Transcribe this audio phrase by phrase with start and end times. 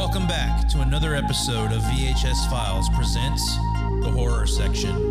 [0.00, 3.54] Welcome back to another episode of VHS Files presents
[4.02, 5.10] the horror section.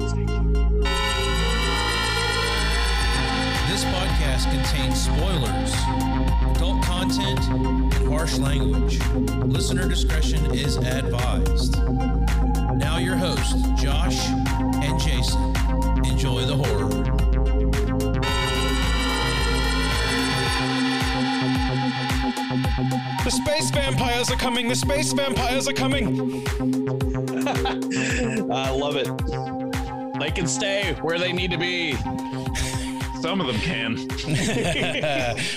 [3.70, 5.74] This podcast contains spoilers,
[6.56, 9.00] adult content, and harsh language.
[9.46, 11.78] Listener discretion is advised.
[12.76, 15.56] Now, your hosts, Josh and Jason.
[16.04, 17.29] Enjoy the horror.
[23.30, 24.68] The space vampires are coming!
[24.68, 26.44] The space vampires are coming!
[28.52, 29.08] I love it.
[30.20, 31.94] They can stay where they need to be.
[33.22, 34.08] Some of them can.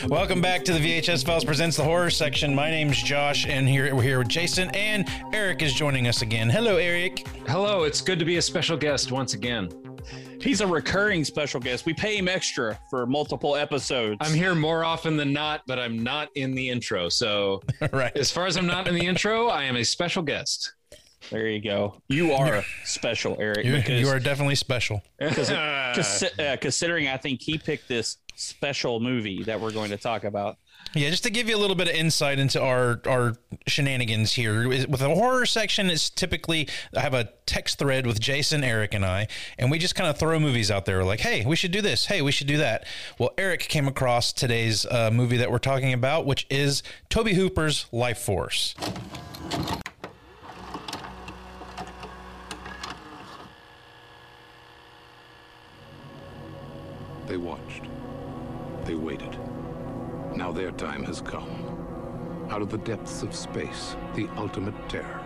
[0.11, 2.55] Welcome back to the VHS Files presents the horror section.
[2.55, 6.51] My name's Josh, and here we're here with Jason, and Eric is joining us again.
[6.51, 7.27] Hello, Eric.
[7.47, 9.71] Hello, it's good to be a special guest once again.
[10.41, 11.87] He's a recurring special guest.
[11.87, 14.19] We pay him extra for multiple episodes.
[14.20, 17.09] I'm here more often than not, but I'm not in the intro.
[17.09, 17.62] So,
[17.93, 18.16] right.
[18.16, 20.74] as far as I'm not in the intro, I am a special guest.
[21.30, 22.02] There you go.
[22.09, 23.65] You are special, Eric.
[23.65, 25.01] You, because- you are definitely special.
[25.18, 29.96] because consi- uh, considering I think he picked this special movie that we're going to
[29.96, 30.57] talk about.
[30.95, 33.35] Yeah, just to give you a little bit of insight into our our
[33.66, 34.69] shenanigans here.
[34.69, 39.05] With the horror section, it's typically I have a text thread with Jason, Eric, and
[39.05, 41.02] I, and we just kind of throw movies out there.
[41.02, 42.07] Like, hey, we should do this.
[42.07, 42.85] Hey, we should do that.
[43.19, 47.87] Well, Eric came across today's uh, movie that we're talking about, which is Tobe Hooper's
[47.91, 48.74] Lifeforce.
[57.27, 57.85] They watched.
[58.85, 59.39] They waited.
[60.37, 61.51] Now their time has come.
[62.51, 65.21] Out of the depths of space, the ultimate terror.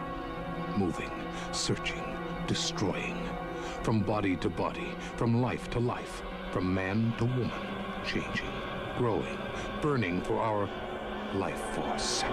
[0.77, 1.11] Moving,
[1.53, 2.03] searching,
[2.49, 3.17] destroying.
[3.83, 7.53] From body to body, from life to life, from man to woman.
[8.05, 8.53] Changing,
[8.99, 9.39] growing,
[9.81, 10.69] burning for our
[11.35, 12.25] life force.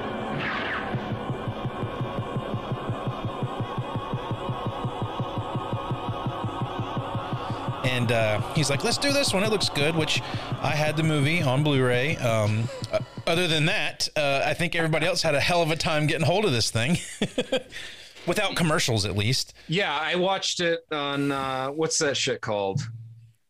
[7.83, 9.43] And uh, he's like, "Let's do this one.
[9.43, 10.21] It looks good." Which
[10.61, 12.17] I had the movie on Blu-ray.
[12.17, 15.75] Um, uh, other than that, uh, I think everybody else had a hell of a
[15.75, 16.97] time getting hold of this thing,
[18.27, 19.53] without commercials, at least.
[19.67, 22.81] Yeah, I watched it on uh, what's that shit called?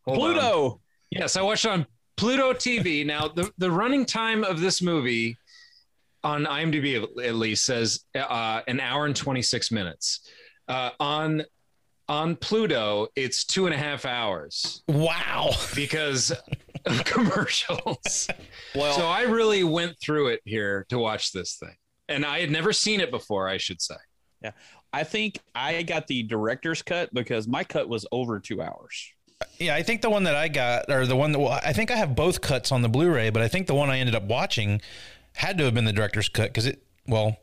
[0.05, 0.33] Hold on.
[0.33, 0.79] Pluto.
[1.11, 1.85] Yes, I watched it on
[2.17, 3.05] Pluto TV.
[3.05, 5.37] Now, the, the running time of this movie
[6.23, 10.21] on IMDb at- at least says uh, an hour and 26 minutes.
[10.67, 11.43] Uh, on
[12.09, 15.51] on Pluto, it's two and a half hours Wow.
[15.75, 16.31] because
[16.85, 18.27] of commercials.
[18.75, 21.75] Well, so I really went through it here to watch this thing.
[22.09, 23.95] And I had never seen it before, I should say.
[24.41, 24.51] Yeah.
[24.91, 29.11] I think I got the director's cut because my cut was over two hours.
[29.57, 31.89] Yeah, I think the one that I got, or the one that well, I think
[31.91, 34.23] I have both cuts on the Blu-ray, but I think the one I ended up
[34.23, 34.81] watching
[35.33, 37.37] had to have been the director's cut because it, well,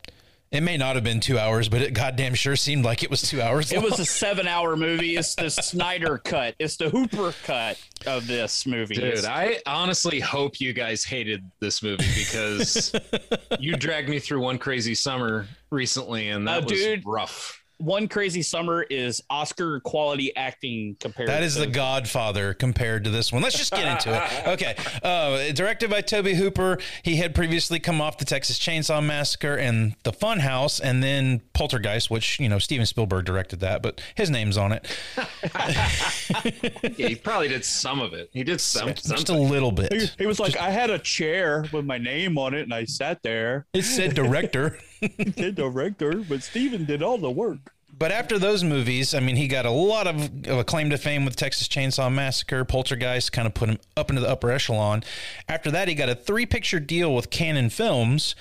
[0.51, 3.21] it may not have been two hours, but it goddamn sure seemed like it was
[3.21, 3.71] two hours.
[3.71, 5.15] It was a seven-hour movie.
[5.15, 6.55] It's the Snyder cut.
[6.59, 8.95] It's the Hooper cut of this movie.
[8.95, 12.93] Dude, It's- I honestly hope you guys hated this movie because
[13.59, 17.03] you dragged me through one crazy summer recently, and that Uh, was dude.
[17.05, 17.60] rough.
[17.81, 21.27] One Crazy Summer is Oscar quality acting compared.
[21.29, 23.41] That is to the Godfather compared to this one.
[23.41, 24.21] Let's just get into it.
[24.51, 24.75] Okay.
[25.03, 26.77] Uh, directed by Tobe Hooper.
[27.03, 32.09] He had previously come off the Texas Chainsaw Massacre and The Funhouse, and then Poltergeist,
[32.09, 34.87] which, you know, Steven Spielberg directed that, but his name's on it.
[36.97, 38.29] Yeah, he probably did some of it.
[38.33, 38.89] He did some.
[38.93, 40.13] Just a little bit.
[40.17, 43.23] He was like, I had a chair with my name on it, and I sat
[43.23, 43.65] there.
[43.73, 44.79] It said director.
[45.17, 47.73] Did the director, but Steven did all the work.
[47.97, 51.25] But after those movies, I mean, he got a lot of, of acclaim to fame
[51.25, 52.63] with Texas Chainsaw Massacre.
[52.65, 55.03] Poltergeist kind of put him up into the upper echelon.
[55.47, 58.35] After that, he got a three picture deal with Canon Films,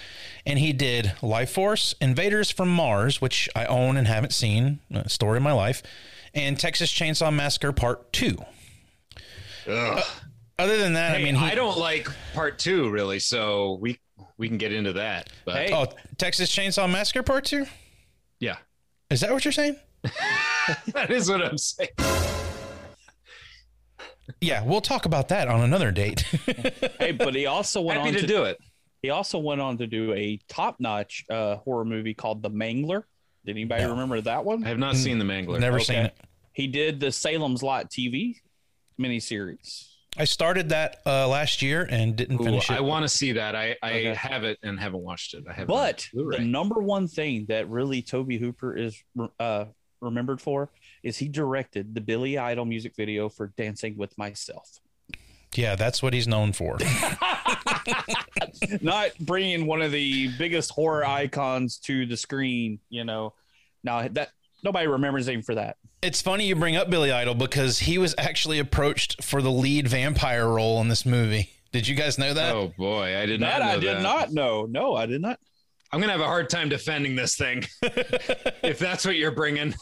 [0.46, 5.38] and he did Lifeforce, Invaders from Mars, which I own and haven't seen, a story
[5.38, 5.82] of my life,
[6.32, 8.38] and Texas Chainsaw Massacre Part 2.
[9.66, 9.98] Ugh.
[9.98, 10.02] Uh,
[10.58, 13.98] other than that, Hey, I mean, he, I don't like part two really, so we
[14.40, 15.28] we can get into that.
[15.44, 15.72] But Hey.
[15.72, 15.86] Oh,
[16.16, 17.66] Texas Chainsaw Massacre Part 2?
[18.40, 18.56] yeah,
[19.10, 19.76] Is that what you're saying?
[20.94, 21.90] that is what I'm saying.
[24.40, 26.24] Yeah, we'll talk about that on another date.
[26.98, 28.58] Hey, but he also went Happy on to to, do it.
[29.02, 33.04] He also went on to do a top-notch uh, horror movie called The Mangler.
[33.46, 33.90] Did anybody No.
[33.90, 34.62] remember that one?
[34.64, 35.58] I have not seen the Mangler.
[35.58, 35.84] Never Okay.
[35.84, 36.16] seen it.
[36.52, 38.36] He did the Salem's Lot TV
[39.00, 39.89] miniseries.
[40.16, 42.76] I started that uh, last year and didn't Ooh, finish it.
[42.76, 43.54] I want to see that.
[43.54, 44.14] I, I Okay.
[44.14, 45.44] have it and haven't watched it.
[45.48, 45.68] I have.
[45.68, 49.02] But it on the number one thing that really Tobe Hooper is
[49.38, 49.66] uh,
[50.00, 50.70] remembered for
[51.02, 54.80] is he directed the Billy Idol music video for Dancing with Myself.
[55.54, 56.78] Yeah, that's what he's known for.
[58.80, 62.80] not bringing one of the biggest horror icons to the screen.
[62.88, 63.34] You know,
[63.82, 64.30] now that
[64.62, 65.76] nobody remembers him for that.
[66.02, 69.86] It's funny you bring up Billy Idol because he was actually approached for the lead
[69.88, 71.50] vampire role in this movie.
[71.72, 72.54] Did you guys know that?
[72.54, 73.66] Oh boy, I did That not.
[73.66, 74.02] Know I did that.
[74.02, 74.66] not know.
[74.68, 75.38] No, I did not.
[75.92, 79.74] I'm gonna have a hard time defending this thing if that's what you're bringing.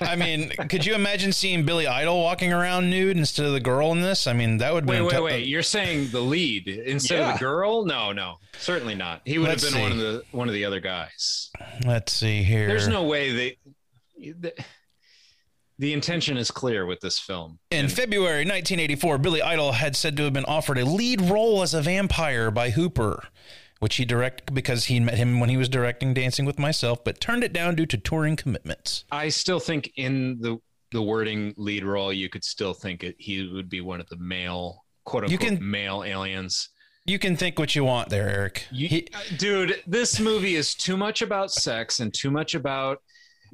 [0.00, 3.90] I mean, could you imagine seeing Billy Idol walking around nude instead of the girl
[3.90, 4.28] in this?
[4.28, 5.46] I mean, that would be Wait, wait, wait!
[5.46, 7.84] You're saying the lead instead of the girl?
[7.84, 9.22] No, no, certainly not.
[9.24, 11.50] He would Let's have been one of the one of the other guys.
[11.84, 12.68] Let's see here.
[12.68, 13.56] There's no way they.
[14.32, 14.54] The,
[15.78, 17.58] the intention is clear with this film.
[17.70, 21.74] In February 1984, Billy Idol had said to have been offered a lead role as
[21.74, 23.24] a vampire by Hooper,
[23.80, 27.20] which he directed because he met him when he was directing Dancing with Myself, but
[27.20, 29.04] turned it down due to touring commitments.
[29.10, 30.58] I still think in the
[30.92, 34.16] the wording lead role, you could still think it, he would be one of the
[34.16, 36.68] male quote You unquote can- male aliens.
[37.04, 38.68] You can think what you want there, Eric.
[38.70, 42.98] You, He- uh, dude, this movie is too much about sex and too much about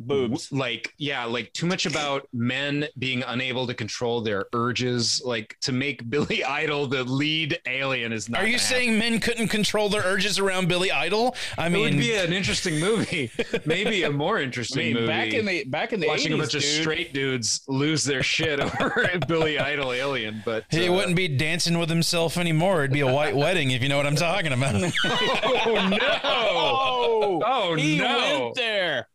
[0.00, 0.50] Boobs.
[0.50, 5.72] like yeah like too much about men being unable to control their urges like to
[5.72, 9.88] make billy idol the lead alien is not are you gonna saying men couldn't control
[9.88, 11.34] their urges around Billy Idol?
[11.58, 11.76] I happen.
[11.76, 13.30] it would be an interesting movie
[13.64, 16.34] maybe a more I interesting mean, movie back in the back in the watching 80s,
[16.34, 20.92] a bunch of straight dudes lose their shit over billy idol alien but he uh,
[20.92, 22.80] wouldn't be dancing with himself anymore.
[22.80, 24.74] It'd be a white wedding, if you know what I'm talking about.
[24.74, 29.08] oh no Oh, oh he no went there.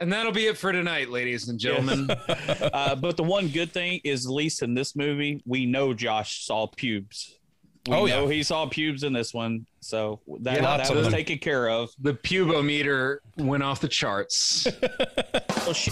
[0.00, 2.08] And that'll be it for tonight ladies and gentlemen
[2.72, 6.44] Uh, but the one good thing is, at least in this movie, we know Josh
[6.46, 7.36] saw pubes.
[7.86, 8.16] We Oh, yeah.
[8.16, 11.12] know he saw pubes in this one, so that, Yeah, that was them.
[11.12, 11.90] taken care of.
[12.00, 14.66] the pubometer went off the charts
[15.64, 15.90] Well, she,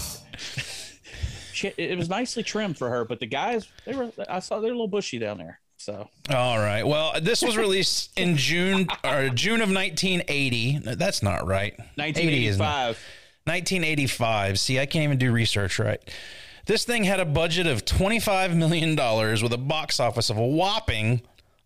[1.53, 4.71] she, it was nicely trimmed for her, but the guys, they were, I saw they're
[4.71, 5.59] a little bushy down there.
[5.77, 6.83] So All right.
[6.83, 10.79] Well, this was released in June or June of 1980.
[10.79, 11.75] No, That's not right.
[11.99, 12.95] 80 is not-
[13.45, 14.23] 1985.
[14.53, 14.59] 1985.
[14.59, 16.01] See, I can't even do research right.
[16.65, 21.21] This thing had a budget of $25 million with a box office of a whopping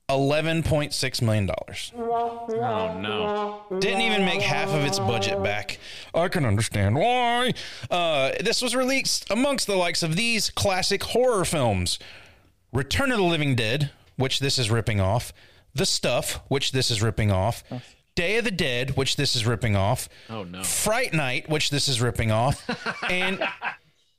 [0.09, 1.49] $11.6 million.
[1.97, 5.79] oh no Didn't even make half of its budget back.
[6.15, 7.53] I can understand why.
[7.91, 11.99] Uh, this was released amongst the likes of these classic horror films
[12.73, 15.31] Return of the Living Dead, which this is ripping off,
[15.75, 17.63] The Stuff, which this is ripping off,
[18.17, 21.87] Day of the Dead, which this is ripping off, oh no Fright Night, which this
[21.87, 22.67] is ripping off,
[23.09, 23.39] and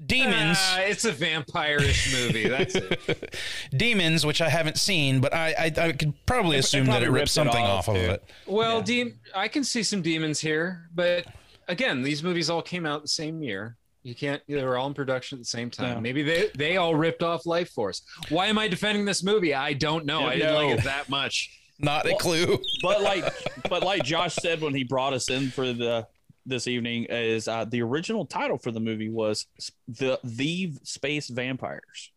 [0.07, 2.47] Demons, Ah, it's a vampire-ish movie.
[2.49, 3.37] That's it.
[3.77, 7.11] Demons, which I haven't seen, but I I, I could probably assume that probably it
[7.11, 8.25] ripped ripped it something off, off, of it.
[8.47, 11.27] Well, de- I can see some demons here, but
[11.67, 13.77] again, these movies all came out the same year.
[14.05, 14.41] You can't.
[14.47, 15.95] They were all in production at the same time.
[15.97, 16.01] Yeah.
[16.01, 18.03] Maybe they they all ripped off Lifeforce.
[18.29, 19.53] Why am I defending this movie?
[19.53, 20.23] I don't know.
[20.29, 20.67] I didn't No.
[20.69, 21.58] like it that much.
[21.79, 22.59] Not a clue.
[22.83, 23.25] but like
[23.69, 26.07] but like Josh said when he brought us in for the
[26.47, 29.47] this evening is uh, the original title for the movie was
[29.87, 32.11] the the space vampires.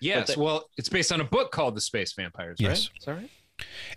[0.00, 0.28] Yes.
[0.28, 2.58] they- well, it's based on a book called The Space Vampires.
[2.60, 2.68] Right?
[2.68, 2.90] Yes.
[2.98, 3.30] Is that right?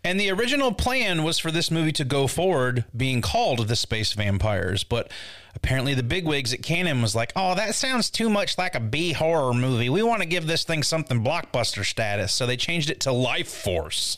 [0.04, 4.14] And the original plan was for this movie to go forward being called The Space
[4.14, 5.12] Vampires, but
[5.54, 9.14] apparently the bigwigs at Canon was like, "Oh, that sounds too much like a B
[9.14, 9.90] horror movie.
[9.90, 14.18] We want to give this thing something blockbuster status." So they changed it to Lifeforce.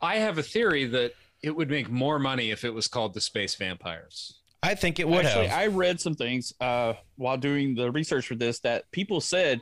[0.00, 1.12] I have a theory that
[1.42, 4.34] it would make more money if it was called The Space Vampires.
[4.62, 5.58] I think it would Actually, have.
[5.60, 9.60] I read some things uh, while doing the research for this that people said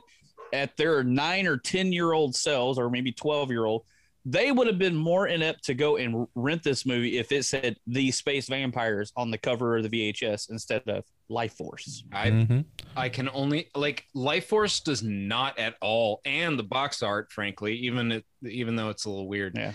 [0.53, 3.83] at their nine or ten year old selves, or maybe twelve year old,
[4.25, 7.77] they would have been more inept to go and rent this movie if it said
[7.85, 12.01] "The Space Vampires" on the cover of the VHS instead of Lifeforce.
[12.11, 12.65] I Mhm.
[12.95, 18.11] I can only like Lifeforce does not at all, and the box art, frankly, even
[18.11, 19.73] it, even though it's a little weird, Yeah.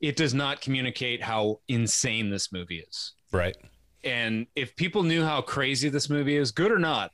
[0.00, 3.12] It does not communicate how insane this movie is.
[3.32, 3.56] Right.
[4.04, 7.12] And if people knew how crazy this movie is, good or not,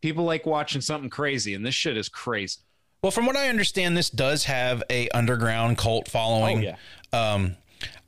[0.00, 2.60] people like watching something crazy, and this shit is crazy.
[3.02, 6.58] Well, from what I understand, this does have a underground cult following.
[6.58, 6.74] Oh,
[7.12, 7.32] yeah.
[7.32, 7.56] Um,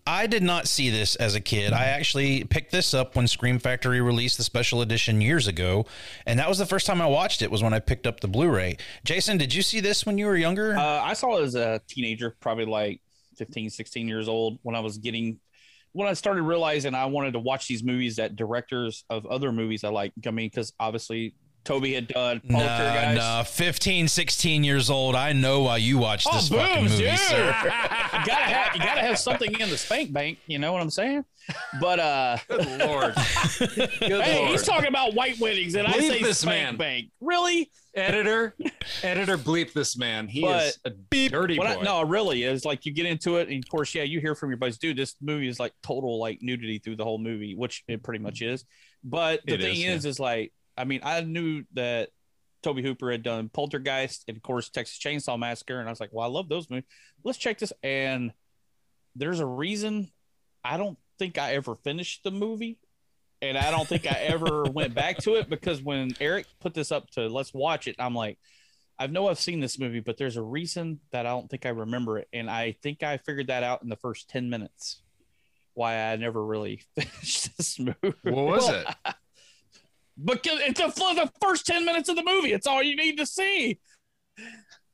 [0.06, 1.72] I did not see this as a kid.
[1.72, 5.86] I actually picked this up when Scream Factory released the special edition years ago,
[6.26, 7.50] and that was the first time I watched it.
[7.50, 8.76] Was when I picked up the Blu-ray.
[9.04, 10.76] Jason, did you see this when you were younger?
[10.76, 13.00] Uh, I saw it as a teenager, probably like
[13.36, 15.38] 15, 16 years old, when I was getting,
[15.92, 19.84] when I started realizing I wanted to watch these movies that directors of other movies
[19.84, 20.12] I like.
[20.26, 21.34] I mean, because obviously
[21.64, 23.16] Tobe had done Nah, Poltergeist.
[23.18, 25.14] nah, 15, 16 years old.
[25.14, 27.16] I know why you watch Oh, this fucking boobs, movie, yeah.
[27.16, 27.46] sir.
[27.46, 27.50] you
[28.26, 30.38] gotta have you gotta have something in the spank bank.
[30.48, 31.24] You know what I'm saying?
[31.80, 33.14] But uh, Good lord.
[33.58, 34.50] Good hey, lord.
[34.50, 36.76] he's talking about white weddings, and I say this spank man.
[36.78, 37.10] bank.
[37.20, 37.70] Really?
[37.94, 38.54] editor,
[39.02, 40.28] editor, bleep this man.
[40.28, 41.82] He is a dirty What I, boy.
[41.82, 44.50] no, really is like you get into it, and of course, yeah, you hear from
[44.50, 44.96] your buddies, dude.
[44.96, 48.42] This movie is like total like nudity through the whole movie, which it pretty much
[48.42, 48.64] is.
[49.04, 52.10] But the It thing is, is, is like, I mean, I knew that
[52.62, 56.10] Tobe Hooper had done Poltergeist and of course Texas Chainsaw Massacre, and I was like,
[56.12, 56.84] well, I love those movies.
[57.24, 57.72] Let's check this.
[57.82, 58.32] And
[59.16, 60.10] there's a reason
[60.64, 62.78] I don't think I ever finished the movie.
[63.42, 66.92] And I don't think I ever went back to it because when Eric put this
[66.92, 68.38] up to let's watch it, I'm like,
[69.02, 71.70] I know I've seen this movie, but there's a reason that I don't think I
[71.70, 72.28] remember it.
[72.32, 75.02] And I think I figured that out in the first 10 minutes
[75.74, 77.96] why I never really finished this movie.
[78.22, 79.14] what was Well, it?
[80.22, 82.52] Because it's the, the first 10 minutes of the movie.
[82.52, 83.80] It's all you need to see.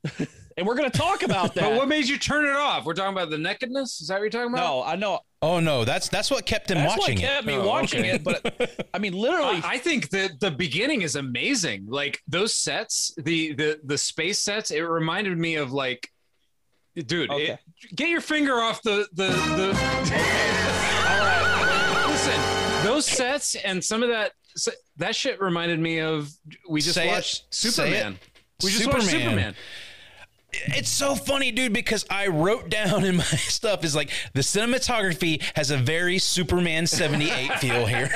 [0.57, 1.63] and we're going to talk about that.
[1.65, 2.85] But what made you turn it off?
[2.85, 3.99] We're talking about the nakedness.
[3.99, 4.61] Is that what you're talking about?
[4.61, 5.19] no, I know.
[5.41, 7.27] Oh no, that's that's what kept him That's watching what it.
[7.27, 8.09] kept me Oh, watching okay.
[8.15, 8.23] it.
[8.25, 11.85] But I mean, literally, I I think that the beginning is amazing.
[11.87, 16.09] Like those sets, the the the space sets, it reminded me of like,
[16.95, 17.51] dude, Okay.
[17.51, 17.59] it-
[17.95, 19.67] get your finger off the the the.
[21.09, 22.05] all right.
[22.09, 24.33] Listen, those sets and some of that
[24.97, 26.29] that shit reminded me of
[26.67, 28.19] we just Say watched Say Superman.
[28.61, 29.55] We just watched Superman.
[30.51, 30.79] Superman.
[30.79, 35.41] It's so funny, dude, because I wrote down in my stuff is like the cinematography
[35.55, 38.09] has a very Superman 78 feel here.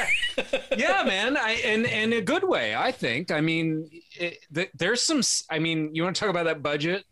[0.77, 1.37] yeah, man.
[1.37, 3.31] I and and a good way, I think.
[3.31, 5.21] I mean, it, th- there's some.
[5.49, 7.05] I mean, you want to talk about that budget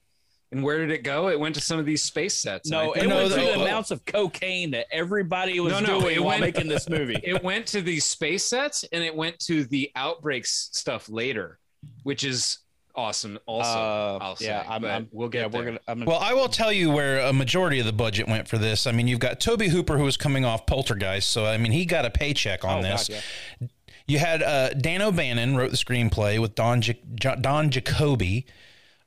[0.54, 1.30] and where did it go?
[1.30, 2.70] It went to some of these space sets.
[2.70, 3.62] No, it No, went to the- the oh, oh.
[3.64, 7.20] amounts of cocaine that everybody was No, no, doing it while went- making this movie.
[7.24, 11.58] it went to these space sets and it went to the outbreaks stuff later,
[12.04, 12.58] which is
[12.96, 13.40] awesome.
[13.46, 14.46] Also, Uh, I'll say.
[14.48, 15.60] yeah, I'm, I'm, we'll get yeah, there.
[15.62, 15.80] we're gonna.
[15.88, 18.58] I'm gonna Well, I will tell you where a majority of the budget went for
[18.58, 18.86] this.
[18.88, 21.86] I mean, you've got Tobe Hooper, who was coming off Poltergeist, so I mean, he
[21.86, 23.08] got a paycheck on Oh, this.
[23.08, 23.24] God,
[23.62, 23.68] yeah.
[24.08, 26.94] You had uh, Dan O'Bannon wrote the screenplay with Don Ja-
[27.24, 28.46] Ja- Don Jacoby.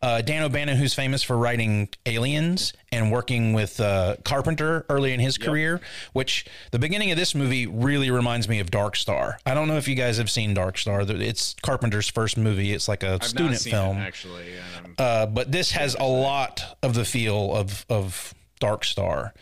[0.05, 5.19] Uh, Dan O'Bannon, who's famous for writing Aliens and working with uh, Carpenter early in
[5.19, 5.81] his career,
[6.13, 9.39] which the beginning of this movie really reminds me of Dark Star.
[9.47, 11.07] I don't know if you guys have seen Dark Star.
[11.09, 12.75] It's Carpenter's first movie.
[12.75, 13.97] It's like a I've student film.
[13.97, 14.45] it, actually.
[14.99, 19.33] Uh, but this has a lot of the feel of of Dark Star.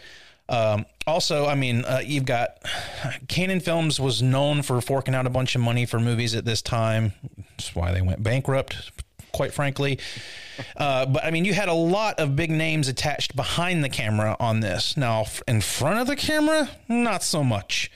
[0.49, 2.59] Um, also, I mean, uh, you've got
[3.27, 6.63] Canon Films was known for forking out a bunch of money for movies at this
[6.63, 7.15] time.
[7.57, 8.93] That's why they went bankrupt,
[9.33, 9.99] quite frankly.
[10.77, 14.37] Uh, but I mean, you had a lot of big names attached behind the camera
[14.39, 14.97] on this.
[14.97, 17.91] Now, in front of the camera, not so much.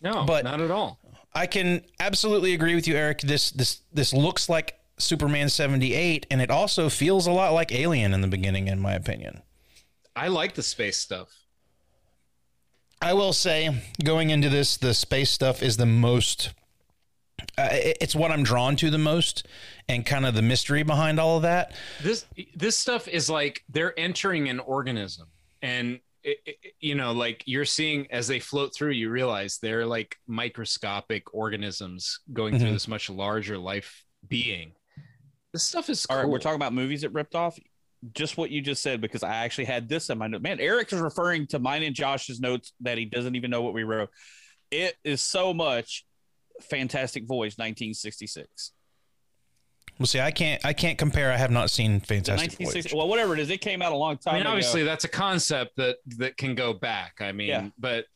[0.00, 0.98] no, but- not at all.
[1.32, 3.20] I can absolutely agree with you, Eric.
[3.20, 7.70] This this this looks like Superman seventy eight, and it also feels a lot like
[7.70, 9.42] Alien in the beginning, in my opinion.
[10.16, 11.28] I like the space stuff.
[13.00, 13.70] I will say,
[14.02, 16.50] going into this, the space stuff is the most.
[17.58, 19.46] Uh, it- it's what I'm drawn to the most,
[19.88, 21.74] and kind of the mystery behind all of that.
[22.02, 25.28] This this stuff is like they're entering an organism,
[25.62, 29.86] and it, it- you know, like you're seeing as they float through, you realize they're
[29.86, 32.72] like microscopic organisms going through Mhm.
[32.74, 34.72] this much larger life being.
[35.52, 36.22] This stuff is All cool.
[36.24, 37.58] right, we're talking about movies that ripped off.
[38.14, 40.42] Just what you just said, because I actually had this in my note.
[40.42, 43.74] Man, Eric is referring to mine and Josh's notes that he doesn't even know what
[43.74, 44.10] we wrote.
[44.70, 46.04] It is so much
[46.64, 48.72] Fantastic Voyage, 1966.
[49.98, 51.30] Well, see, I can't I can't compare.
[51.30, 52.94] I have not seen Fantastic 1960, Voyage.
[52.98, 54.50] well, whatever it is, it came out a long time I mean, ago.
[54.52, 57.16] obviously, that's a concept that that can go back.
[57.20, 57.68] I mean, Yeah.
[57.78, 58.06] but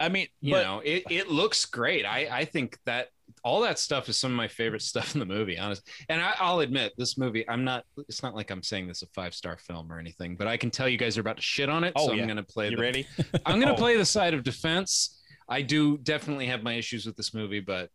[0.00, 2.06] I mean, you but, know, it, it looks great.
[2.06, 3.08] I I think that
[3.44, 5.86] all that stuff is some of my favorite stuff in the movie, honest.
[6.08, 7.84] And I, I'll admit, this movie, I'm not.
[8.08, 10.56] It's not like I'm saying this is a five star film or anything, but I
[10.56, 11.92] can tell you guys are about to shit on it.
[11.94, 12.22] Oh, so yeah.
[12.22, 12.70] I'm gonna play.
[12.70, 13.06] you the, ready?
[13.44, 13.76] I'm gonna Oh.
[13.76, 15.17] play the side of defense.
[15.48, 17.90] I do definitely have my issues with this movie, but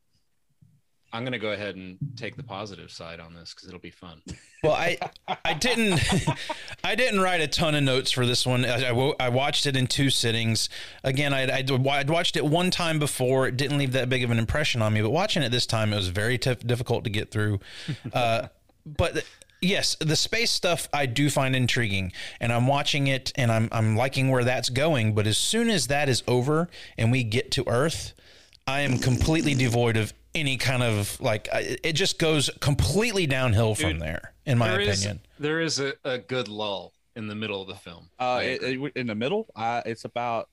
[1.13, 4.21] I'm gonna go ahead and take the positive side on this because it'll be fun.
[4.63, 4.97] Well, I
[5.45, 5.99] I didn't
[6.83, 8.65] I didn't write a ton of notes for this one.
[8.65, 10.69] I, I I watched it in two sittings.
[11.03, 13.47] Again, I'd, I'd, I'd watched it one time before.
[13.47, 15.01] It didn't leave that big of an impression on me.
[15.01, 17.59] But watching it this time, it was very tough, difficult to get through.
[18.11, 18.47] Uh,
[18.85, 19.23] but
[19.63, 23.95] yes, the space stuff I do find intriguing, and I'm watching it and I'm I'm
[23.95, 25.13] liking where that's going.
[25.15, 28.13] But as soon as that is over and we get to Earth,
[28.67, 31.47] I am completely devoid of any kind of like.
[31.53, 35.21] It just goes completely downhill from Dude, there, in my There is- opinion.
[35.39, 38.09] there is a, a good lull in the middle of the film.
[38.19, 40.49] Uh, it, it- in the middle, uh, it's about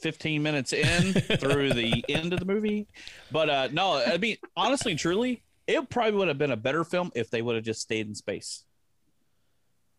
[0.00, 2.86] 15 minutes in through the end of the movie.
[3.32, 7.12] But uh, no, I mean, honestly, truly, it probably would have been a better film
[7.14, 8.64] if they would have just stayed in space.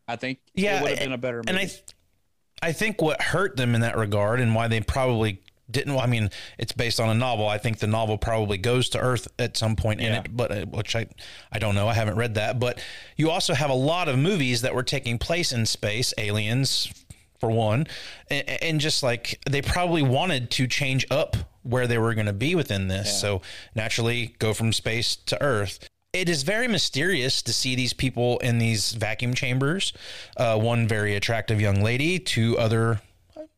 [0.08, 1.50] I think Yeah, it would have been a better movie.
[1.50, 5.96] and I, I think what hurt them in that regard, and why they probably didn't.
[5.98, 7.48] I mean, it's based on a novel.
[7.48, 10.66] I think the novel probably goes to Earth at some point in it, but uh,
[10.66, 11.06] which I,
[11.52, 11.88] I don't know.
[11.88, 12.60] I haven't read that.
[12.60, 12.84] But
[13.16, 16.92] you also have a lot of movies that were taking place in space, Aliens,
[17.40, 17.88] for one,
[18.30, 22.34] and, and just like they probably wanted to change up where they were going to
[22.34, 23.20] be within this.
[23.20, 23.42] So
[23.76, 25.88] naturally, go from space to Earth.
[26.12, 29.94] It is very mysterious to see these people in these vacuum chambers.
[30.38, 33.02] Uh, one very attractive young lady, two other,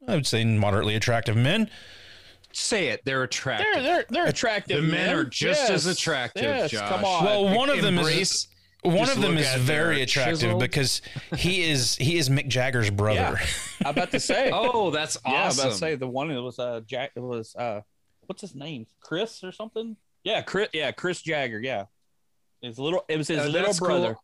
[0.07, 1.69] I would say, moderately attractive men.
[2.51, 3.01] Say it.
[3.05, 3.67] They're attractive.
[3.73, 4.81] they're they're they're attractive.
[4.83, 5.15] the men man.
[5.15, 6.89] are just as attractive, Yes, Josh.
[6.89, 7.23] come on.
[7.23, 8.47] Well, one of them is Embrace-
[8.81, 11.01] one just of them is very attractive chiseled- because
[11.37, 13.37] he is he is Mick Jagger's brother.
[13.81, 13.87] Yeah.
[13.87, 14.49] I'm about to say.
[14.53, 15.31] Oh, that's awesome.
[15.33, 17.11] yeah, I'm about to say the one that was uh Jack.
[17.15, 17.81] It was uh,
[18.27, 18.85] what's his name?
[19.01, 19.95] Chris or something?
[20.23, 20.69] Yeah, Chris.
[20.73, 21.59] Yeah, Chris Jagger.
[21.59, 21.85] Yeah,
[22.61, 23.03] his little.
[23.07, 23.87] It was his Uh, little that's cool.
[23.87, 24.15] brother.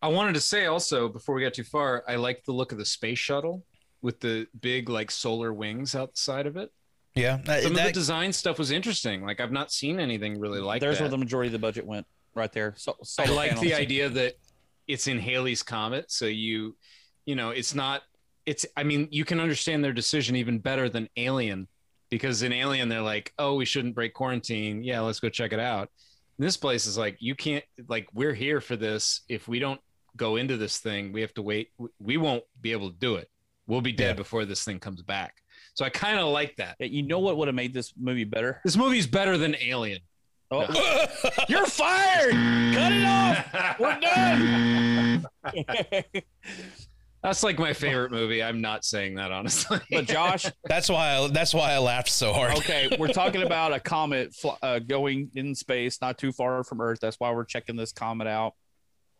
[0.00, 2.78] I wanted to say also before we got too far, I like the look of
[2.78, 3.64] the space shuttle
[4.02, 6.70] with the big like solar wings outside of it.
[7.16, 9.24] Yeah, that- Some of the design stuff was interesting.
[9.24, 10.86] Like I've not seen anything really like that.
[10.86, 11.04] There's that.
[11.04, 12.06] where the majority of the budget went.
[12.38, 12.74] Right there.
[12.76, 14.34] So, I like the idea that
[14.86, 16.76] it's in Halley's comet, so you,
[17.26, 18.02] you know, it's not.
[18.46, 18.64] It's.
[18.76, 21.66] I mean, you can understand their decision even better than Alien,
[22.10, 24.84] because in Alien they're like, oh, we shouldn't break quarantine.
[24.84, 25.90] Yeah, let's go check it out.
[26.38, 27.64] And this place is like, you can't.
[27.88, 29.22] Like, we're here for this.
[29.28, 29.80] If we don't
[30.16, 31.70] go into this thing, we have to wait.
[31.98, 33.28] We won't be able to do it.
[33.66, 34.22] We'll be dead Yeah.
[34.22, 35.34] before this thing comes back.
[35.74, 36.76] So I kind of like that.
[36.80, 38.60] You know what would have made this movie better?
[38.64, 40.00] This movie's better than Alien.
[40.50, 40.62] Oh,
[41.48, 42.32] you're fired.
[42.32, 43.78] Cut it off.
[43.78, 45.26] We're done.
[47.22, 48.42] That's like my favorite movie.
[48.42, 49.80] I'm not saying that honestly.
[49.90, 52.56] but Josh, that's why I, that's why I laughed so hard.
[52.58, 56.80] okay, we're talking about a comet fl- uh, going in space, not too far from
[56.80, 57.00] Earth.
[57.02, 58.52] That's why we're checking this comet out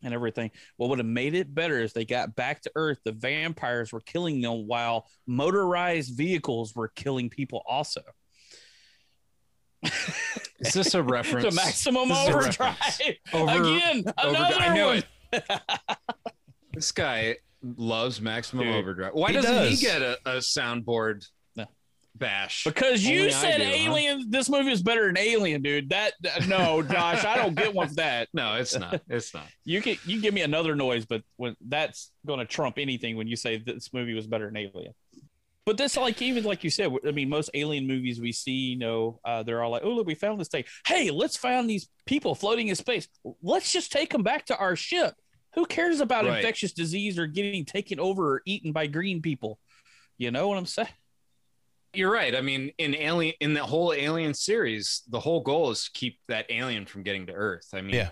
[0.04, 0.52] and everything.
[0.76, 2.98] What would have made it better is they got back to Earth.
[3.04, 7.62] The vampires were killing them while motorized vehicles were killing people.
[7.66, 8.02] Also,
[10.60, 11.48] Is this a reference?
[11.48, 12.76] to maximum This overdrive
[13.32, 14.04] Over- again.
[14.22, 14.24] Overdrive.
[14.36, 15.02] Another I knew one.
[15.32, 15.60] it.
[16.72, 18.76] This guy loves maximum Dude.
[18.76, 19.12] overdrive.
[19.14, 19.80] Why He doesn't does.
[19.80, 21.26] he get a, a soundboard
[22.14, 22.62] bash?
[22.64, 23.70] Because you Only said do, huh?
[23.74, 24.30] Alien.
[24.30, 25.88] This movie is better than Alien, dude.
[25.90, 28.28] That that- no, Josh, I don't get one for that.
[28.34, 29.00] No, it's not.
[29.08, 29.46] It's not.
[29.64, 33.26] You can you give me another noise, but when that's going to trump anything when
[33.26, 34.92] you say this movie was better than Alien.
[35.68, 38.78] But this, like even like you said, I mean, most alien movies we see, you
[38.78, 40.64] know, uh, they're all like, "Oh, look, we found this thing.
[40.86, 43.06] Hey, let's find these people floating in space.
[43.42, 45.12] Let's just take them back to our ship.
[45.56, 46.36] Who cares about Right.
[46.38, 49.60] infectious disease or getting taken over or eaten by green people?
[50.16, 50.88] You know what I'm saying?
[51.92, 52.34] You're right.
[52.34, 56.18] I mean, in Alien, in the whole Alien series, the whole goal is to keep
[56.28, 57.68] that alien from getting to Earth.
[57.74, 58.10] I mean, Yeah.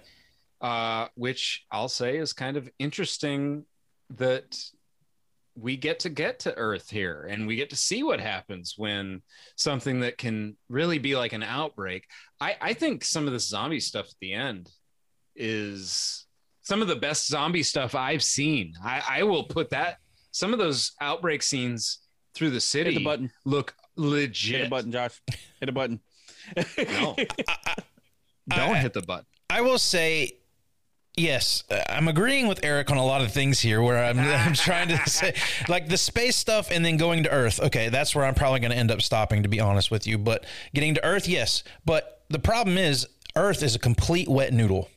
[0.60, 3.64] uh, which I'll say is kind of interesting
[4.10, 4.62] that
[5.58, 9.22] we get to get to Earth here and we get to see what happens when
[9.56, 12.04] something that can really be like an outbreak.
[12.40, 14.70] I, I think some of the zombie stuff at the end
[15.34, 16.26] is
[16.62, 18.74] some of the best zombie stuff I've seen.
[18.82, 19.98] I, I will put that
[20.32, 21.98] some of those outbreak scenes
[22.34, 23.30] through the city Hit the button.
[23.44, 24.56] look legit.
[24.58, 25.20] Hit a button, Josh.
[25.60, 26.00] Hit a button.
[26.76, 27.16] No.
[28.48, 29.26] Don't I- hit the button.
[29.48, 30.32] I will say,
[31.16, 33.82] yes, uh, I'm agreeing with Eric on a lot of things here.
[33.82, 35.34] Where I'm, I'm trying to say,
[35.68, 37.60] like the space stuff, and then going to Earth.
[37.60, 40.18] Okay, that's where I'm probably going to end up stopping, to be honest with you.
[40.18, 41.62] But getting to Earth, yes.
[41.84, 44.88] But the problem is, Earth is a complete wet noodle.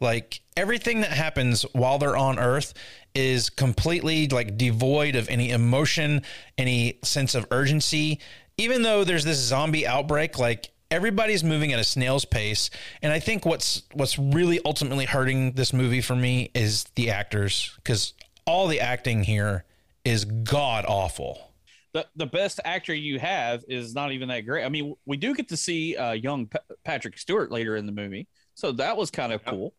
[0.00, 2.74] Like everything that happens while they're on Earth
[3.14, 6.22] is completely like devoid of any emotion,
[6.58, 8.18] any sense of urgency.
[8.58, 12.70] Even though there's this zombie outbreak, like everybody's moving at a snail's pace.
[13.02, 17.72] And I think what's what's really ultimately hurting this movie for me is the actors
[17.76, 18.12] because
[18.46, 19.64] all the acting here
[20.04, 21.52] is god awful.
[21.94, 24.64] the the best actor you have is not even that great.
[24.64, 27.92] I mean, we do get to see uh, young Pa- Patrick Stewart later in the
[27.92, 29.74] movie, so that was kind of cool.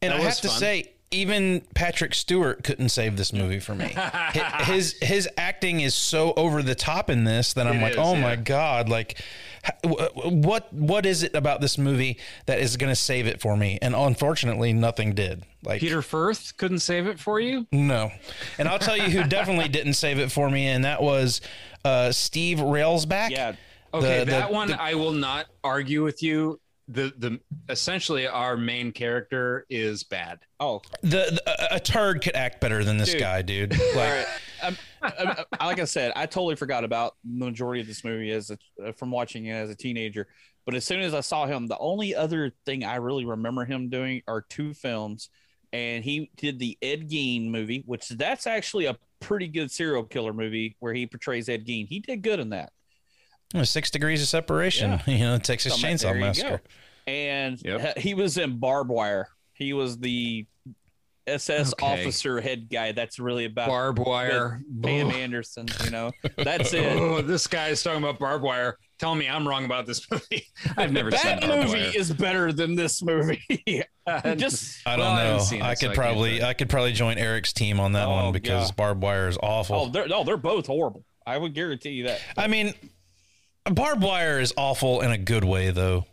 [0.00, 3.74] And That I was have to say, even Patrick Stewart couldn't save this movie for
[3.74, 3.94] me.
[4.64, 7.98] His his acting is so over the top in this that I'm It like, is,
[7.98, 8.20] oh yeah.
[8.20, 9.51] my god, like h- wh-
[9.84, 13.78] what what is it about this movie that is going to save it for me?
[13.80, 15.44] And unfortunately, nothing did.
[15.62, 17.66] Like Peter Firth couldn't save it for you.
[17.72, 18.10] no.
[18.58, 21.40] And I'll tell you who definitely didn't save it for me, and that was
[21.84, 23.30] uh, Steve Railsback.
[23.30, 23.54] Yeah,
[23.94, 26.58] Okay, The- the- that one the- I will not argue with you.
[26.88, 30.40] The the essentially our main character is bad.
[30.58, 33.20] Oh, the, the a- a turd could act better than this Dude.
[33.20, 33.72] guy, dude.
[33.80, 34.26] all Like right.
[34.64, 38.30] Um, I- I- like I said, I totally forgot about the majority of this movie
[38.30, 40.28] as a, uh, from watching it as a teenager.
[40.64, 43.88] But as soon as I saw him, the only other thing I really remember him
[43.88, 45.28] doing are two films,
[45.72, 50.32] and he did the Ed Gein movie, which that's actually a pretty good serial killer
[50.32, 51.88] movie where he portrays Ed Gein.
[51.88, 52.72] He did good in that.
[53.64, 55.00] Six degrees of separation.
[55.06, 56.26] You know, Texas Chainsaw there you go.
[56.26, 56.62] Massacre.
[57.06, 57.98] and Yep.
[57.98, 59.28] he was in Barbed Wire.
[59.54, 60.46] He was the
[61.26, 61.86] SS Okay.
[62.02, 62.92] officer head guy.
[62.92, 64.60] That's really about Barbed wire.
[64.82, 65.14] Pam Ugh.
[65.14, 65.66] Anderson.
[65.84, 66.96] You know, that's it.
[66.98, 68.76] Oh, this guy is talking about barbed wire.
[68.98, 70.46] Tell me I'm wrong about this movie.
[70.76, 71.92] I've never seen that movie Wire.
[71.94, 73.40] is better than this movie.
[74.36, 75.42] Just I don't I haven't know.
[75.42, 76.48] seen it, I could I can't probably say.
[76.48, 78.76] I could probably join Eric's team on that Oh, one because God.
[78.76, 79.76] barbed wire is awful.
[79.76, 81.04] oh, they're no, they're both horrible.
[81.26, 82.20] I would guarantee you that.
[82.36, 82.74] I mean,
[83.64, 86.04] barbed wire is awful in a good way, though.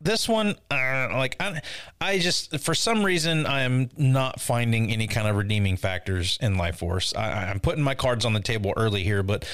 [0.00, 1.60] This one, uh, like, I,
[2.00, 6.54] I just for some reason I am not finding any kind of redeeming factors in
[6.54, 7.16] Lifeforce.
[7.16, 9.48] I, I'm putting my cards on the table early here, but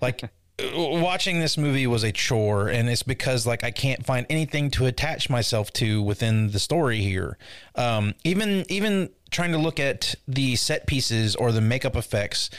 [0.00, 0.22] like.
[0.74, 4.84] Watching this movie was a chore, and it's because like I can't find anything to
[4.84, 7.38] attach myself to within the story here.
[7.76, 12.50] Um, even even trying to look at the set pieces or the makeup effects,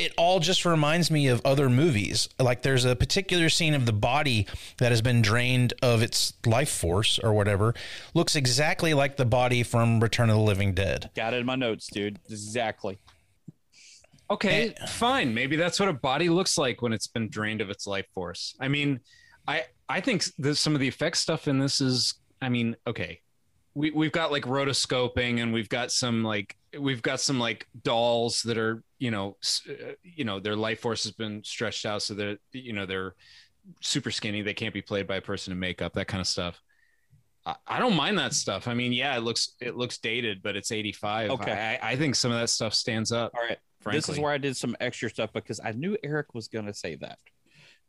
[0.00, 2.28] it all just reminds me of other movies.
[2.38, 4.46] Like there's a particular scene of the body
[4.78, 7.74] that has been drained of its life force or whatever,
[8.14, 11.10] looks exactly like the body from Return of the Living Dead.
[11.14, 12.18] Got it in my notes, dude.
[12.30, 12.98] Exactly.
[14.30, 14.86] Okay, eh.
[14.86, 15.34] fine.
[15.34, 18.54] Maybe that's what a body looks like when it's been drained of its life force.
[18.60, 19.00] I mean,
[19.46, 22.14] I I think that some of the effect stuff in this is.
[22.42, 23.20] I mean, okay,
[23.74, 28.42] we we've got like rotoscoping and we've got some like we've got some like dolls
[28.42, 29.36] that are you know
[29.68, 33.14] uh, you know their life force has been stretched out so they're you know they're
[33.80, 34.42] super skinny.
[34.42, 36.60] They can't be played by a person in makeup that kind of stuff.
[37.46, 38.66] I, I don't mind that stuff.
[38.66, 41.78] I mean yeah it looks it looks dated but it's 85 Okay.
[41.82, 43.58] I, I think some of that stuff stands up All right.
[43.80, 46.66] frankly This is where I did some extra stuff because I knew Eric was going
[46.66, 47.18] to say that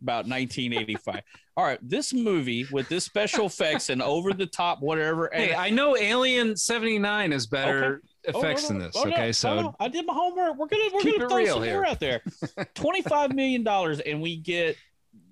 [0.02, 1.22] about 1985.
[1.58, 5.30] All right, this movie with this special effects and over the top whatever.
[5.34, 8.02] Hey, I know Alien 79 is better
[8.34, 8.96] Oh, effects no, than no, this.
[8.96, 10.56] oh, no, okay, oh, so no, I did my homework.
[10.58, 11.84] We're gonna we're gonna throw some here.
[11.84, 12.22] out there.
[12.76, 14.78] Twenty five million dollars, and we get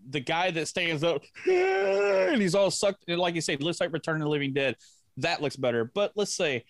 [0.10, 3.04] the guy that stands up and he's all sucked.
[3.08, 4.76] and Like you said, looks like Return of the Living Dead.
[5.18, 5.86] That looks better.
[5.86, 6.66] But let's say,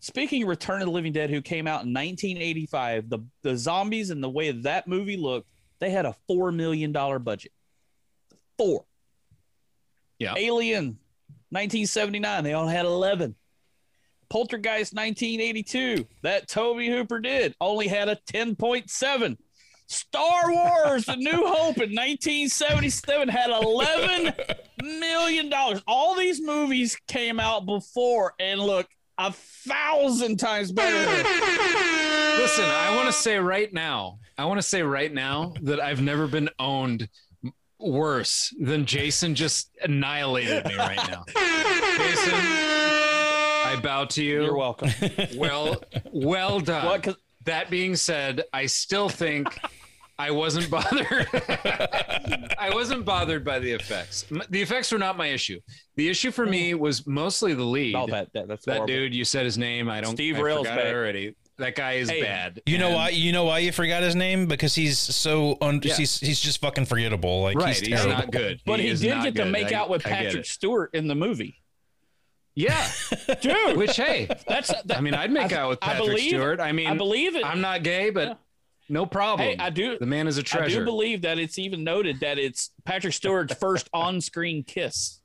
[0.00, 4.10] speaking of Return of the Living Dead, who came out in 1985, the the zombies
[4.10, 5.48] and the way that movie looked,
[5.80, 7.52] they had a four million dollar budget.
[8.58, 8.84] Four.
[10.18, 10.34] Yeah.
[10.36, 10.98] Alien,
[11.50, 13.34] 1979, they all had 11.
[14.30, 19.36] Poltergeist 1982, that Tobe Hooper did, only had a 10.7.
[19.86, 24.32] Star Wars, The New Hope in 1977 had 11
[24.82, 25.82] million dollars.
[25.86, 30.96] All these movies came out before and look a thousand times better.
[32.38, 36.00] listen, I want to say right now, I want to say right now that I've
[36.02, 37.08] never been owned
[37.78, 41.24] worse than Jason just annihilated me right now.
[41.98, 44.44] Jason, I bow to you.
[44.44, 44.90] You're welcome.
[45.36, 46.86] Well, well done.
[46.86, 47.16] What?
[47.44, 49.58] That being said, I still think
[50.18, 51.26] I wasn't bothered.
[52.58, 54.24] I wasn't bothered by the effects.
[54.48, 55.60] The effects were not my issue.
[55.96, 57.94] The issue for me was mostly the lead.
[57.94, 59.88] Oh, that, that that's that dude, you said his name.
[59.90, 60.12] I don't.
[60.12, 61.34] Steve I forgot already.
[61.58, 62.60] That guy is Hey, bad.
[62.66, 63.10] You know why?
[63.10, 64.46] You know why you forgot his name?
[64.46, 65.94] Because he's so un- Yeah.
[65.94, 67.42] he's he's just fucking forgettable.
[67.42, 68.60] Like Right, he's he's, not good.
[68.66, 70.46] But he, is did not get to make I- out with I Patrick.
[70.46, 71.60] Stewart in the movie.
[72.56, 72.88] Yeah,
[73.40, 76.28] Dude, which hey, that's that, I mean, I'd make I- out with I Patrick believe-
[76.30, 76.60] Stewart.
[76.60, 77.44] I mean, I believe it.
[77.44, 78.34] I'm not gay, but Yeah.
[78.88, 79.48] no problem.
[79.48, 79.96] Hey, I do.
[79.98, 80.76] the man is a treasure.
[80.76, 85.20] I do believe that it's even noted that it's Patrick Stewart's first on-screen kiss.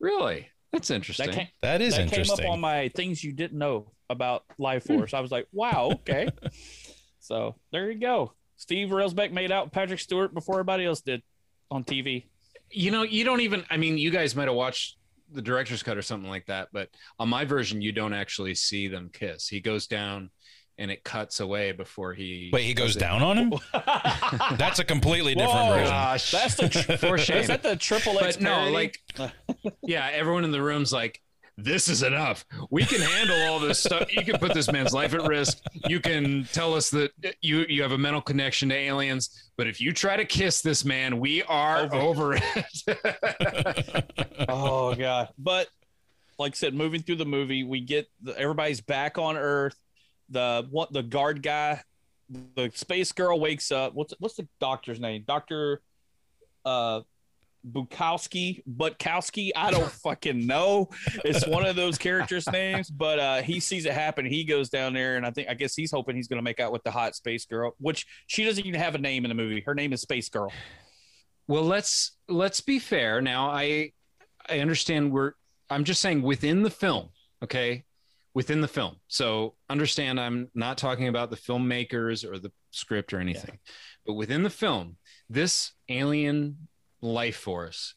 [0.00, 1.26] really, that's interesting.
[1.26, 2.46] That came, that is that came interesting.
[2.46, 4.98] up on my things you didn't know about Life hmm.
[4.98, 5.14] Force.
[5.14, 6.28] I was like, wow, okay.
[7.20, 8.32] so there you go.
[8.56, 11.22] Steve Railsback made out Patrick Stewart before everybody else did
[11.70, 12.24] on TV.
[12.70, 13.64] you know, you don't even.
[13.70, 14.96] I mean, you guys might have watched
[15.30, 18.88] the director's cut or something like that, but on my version, you don't actually see
[18.88, 19.46] them kiss.
[19.46, 20.30] He goes down,
[20.78, 22.50] and it cuts away before he.
[22.52, 23.00] Wait, he goes does it.
[23.00, 23.52] down on him?
[24.56, 25.74] That's a completely different Whoa.
[25.74, 25.90] version.
[25.90, 27.38] Gosh, That's the tr- for shame.
[27.38, 28.98] is that the triple X but no, like,
[29.82, 31.20] yeah, everyone in the room's like,
[31.58, 32.44] this is enough.
[32.70, 34.14] We can handle all this stuff.
[34.14, 35.58] You can put this man's life at risk.
[35.88, 37.10] You can tell us that
[37.42, 40.84] you you have a mental connection to aliens, but if you try to kiss this
[40.84, 42.44] man, we are over, it.
[44.48, 45.68] oh god but
[46.38, 49.76] like i said moving through the movie we get the, everybody's back on earth
[50.30, 51.80] the what the guard guy
[52.54, 55.80] the space girl wakes up what's what's the doctor's name doctor
[56.64, 57.00] uh
[57.72, 59.50] Bukowski, Butkowski.
[59.54, 60.88] I don't fucking know.
[61.24, 64.26] It's one of those characters' names, but uh, he sees it happen.
[64.26, 66.60] He goes down there, and I think I guess he's hoping he's going to make
[66.60, 69.34] out with the hot space girl, which she doesn't even have a name in the
[69.34, 69.60] movie.
[69.60, 70.52] Her name is Space Girl.
[71.46, 73.20] Well, let's let's be fair.
[73.20, 73.92] Now, I
[74.48, 75.32] I understand we're.
[75.70, 77.10] I'm just saying within the film,
[77.42, 77.84] okay,
[78.34, 78.96] within the film.
[79.08, 83.58] So understand, I'm not talking about the filmmakers or the script or anything,
[84.06, 84.96] but within the film,
[85.28, 86.68] this alien
[87.00, 87.94] life force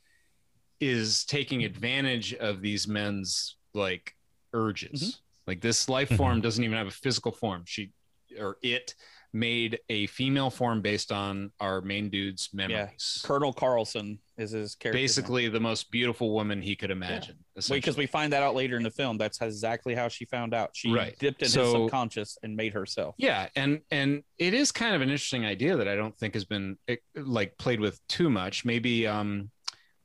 [0.80, 4.16] is taking advantage of these men's like
[4.54, 5.02] urges.
[5.02, 5.20] Mm-hmm.
[5.48, 6.18] Like this life mm-hmm.
[6.18, 7.64] form doesn't even have a physical form.
[7.66, 7.92] She
[8.40, 8.96] or it
[9.34, 13.22] made a female form based on our main dude's memories.
[13.24, 14.98] Colonel Carlson is his character.
[14.98, 15.04] name.
[15.04, 17.38] Basically, the most beautiful woman he could imagine.
[17.56, 18.04] because essentially.
[18.04, 19.18] we find that out later in the film.
[19.18, 20.72] That's exactly how she found out.
[20.74, 21.18] She Right.
[21.20, 23.16] dipped in his subconscious and made herself.
[23.18, 26.46] yeah, and and it is kind of an interesting idea that I don't think has
[26.46, 26.78] been
[27.16, 28.66] like played with too much.
[28.66, 29.52] Maybe um,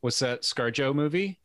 [0.03, 1.41] what's that ScarJo movie?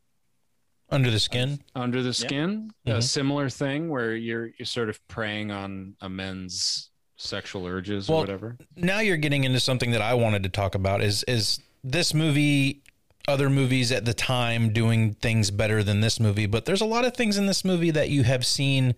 [0.90, 1.62] Under the skin.
[1.74, 3.04] Under the Skin, a Mhm.
[3.04, 8.22] similar thing where you're you're sort of preying on a men's sexual urges Well, or
[8.24, 8.58] whatever.
[8.76, 12.84] now you're getting into something that I wanted to talk about is is this movie
[13.28, 17.06] other movies at the time doing things better than this movie but there's a lot
[17.06, 18.96] of things in this movie that you have seen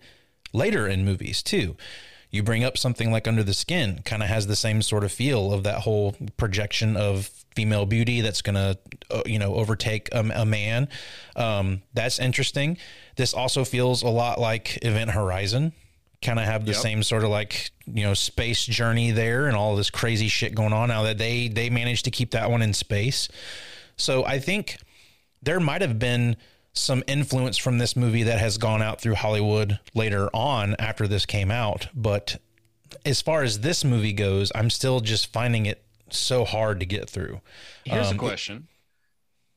[0.54, 1.76] later in movies too.
[2.30, 5.12] You bring up something like under the skin kind of has the same sort of
[5.12, 8.78] feel of that whole projection of female beauty that's going to
[9.10, 10.88] uh, you know overtake a, a man.
[11.36, 12.78] Um, that's interesting.
[13.16, 15.72] This also feels a lot like event horizon
[16.24, 16.80] kind of have the Yep.
[16.80, 20.72] same sort of like you know space journey there and all this crazy shit going
[20.72, 20.88] on.
[20.88, 23.28] Now that they they managed to keep that one in space.
[23.96, 24.78] So i think
[25.42, 26.36] there might have been
[26.72, 31.24] some influence from this movie that has gone out through hollywood later on after this
[31.26, 31.86] came out.
[31.94, 32.38] But
[33.06, 37.08] as far as this movie goes i'm still just finding it so hard to get
[37.10, 37.40] through.
[37.84, 38.68] Here's Um, a question.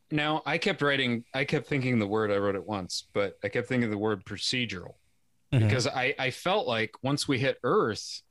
[0.10, 3.49] Now, I kept writing, I kept thinking the word, I wrote it once, but I
[3.49, 4.93] kept thinking the word procedural
[5.53, 5.60] Mhm.
[5.62, 8.21] because I, I felt like once we hit Earth,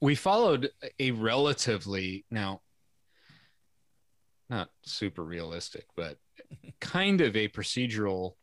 [0.00, 2.62] we followed a relatively, now,
[4.48, 6.18] not super realistic, but
[6.80, 8.34] kind of a procedural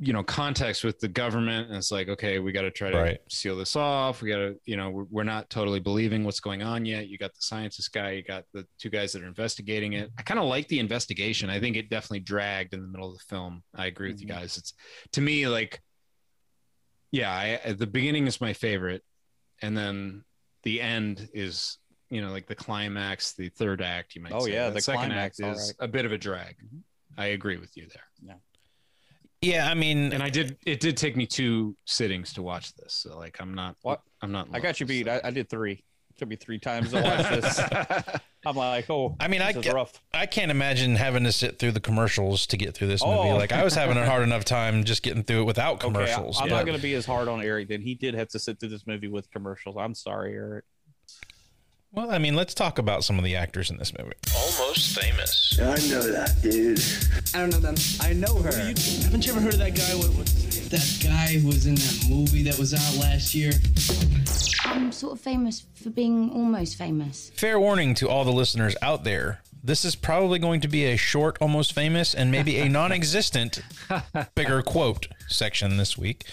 [0.00, 2.98] you know context with the government and it's like okay we got to try to
[2.98, 3.18] Right.
[3.28, 4.22] seal this off.
[4.22, 7.06] We got to you know we're, we're not totally believing what's going on yet.
[7.08, 10.10] You got the scientist guy you got the two guys that are investigating it.
[10.18, 11.48] I kind of like the investigation.
[11.48, 13.62] I think it definitely dragged in the middle of the film.
[13.74, 14.30] I agree with you Mhm.
[14.30, 14.56] guys.
[14.58, 14.74] It's
[15.12, 15.80] to me like
[17.12, 19.02] yeah I, at the beginning is my favorite
[19.62, 20.24] and then
[20.64, 21.78] the end is
[22.10, 24.52] you know like the climax the third act you might Oh, say.
[24.54, 25.84] yeah, That the second climax, act is right.
[25.84, 26.56] a bit of a drag.
[27.16, 28.04] I agree with you there.
[28.26, 28.34] Yeah
[29.52, 30.56] i mean and I did.
[30.64, 32.94] It did take me two sittings to watch this.
[32.94, 33.76] So like, I'm not.
[33.82, 34.00] What?
[34.22, 34.48] I'm not.
[34.52, 35.08] I got you beat.
[35.08, 35.72] I, I did three.
[35.72, 37.60] It Took me three times to watch this.
[38.46, 40.00] I'm like, oh, I mean, I this is get- rough.
[40.12, 43.08] I can't imagine having to sit through the commercials to get through this oh.
[43.08, 43.30] movie.
[43.30, 43.36] Oh.
[43.36, 46.06] Like I was having a hard enough time just getting through it without commercials.
[46.08, 46.40] Okay, I, commercials.
[46.42, 47.68] am but- not going to be as hard on Eric.
[47.68, 49.76] Then he did have to sit through this movie with commercials.
[49.78, 50.64] I'm sorry, Eric.
[51.94, 54.14] Well, I mean, let's talk about some of the actors in this movie.
[54.34, 55.58] Almost famous.
[55.60, 56.80] I know that, dude.
[57.34, 57.76] I don't know them.
[58.00, 58.52] I know her.
[58.52, 59.94] Haven't you ever heard of that guy?
[59.94, 63.52] What, what, that guy who was in that movie that was out last year?
[64.64, 67.30] I'm sort of famous for being almost famous.
[67.36, 69.40] Fair warning to all the listeners out there.
[69.62, 73.60] This is probably going to be a short, almost famous, and maybe a non-existent
[74.34, 76.24] bigger quote section this week.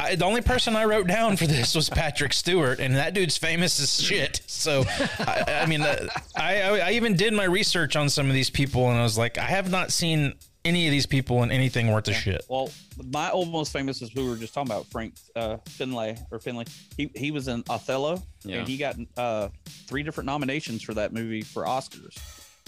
[0.00, 3.36] I, the only person I wrote down for this was Patrick Stewart, and that dude's
[3.36, 4.40] famous as shit.
[4.46, 4.84] So,
[5.18, 8.50] I, I mean, uh, I, I I even did my research on some of these
[8.50, 10.34] people, and I was like, I have not seen
[10.64, 12.44] any of these people in anything worth a shit.
[12.48, 12.70] Well,
[13.12, 16.64] my almost famous is who we were just talking about, Frank uh, Finlay or Finlay.
[16.96, 18.58] He he was in Othello, Yeah.
[18.58, 19.48] and he got uh,
[19.86, 22.18] three different nominations for that movie for Oscars.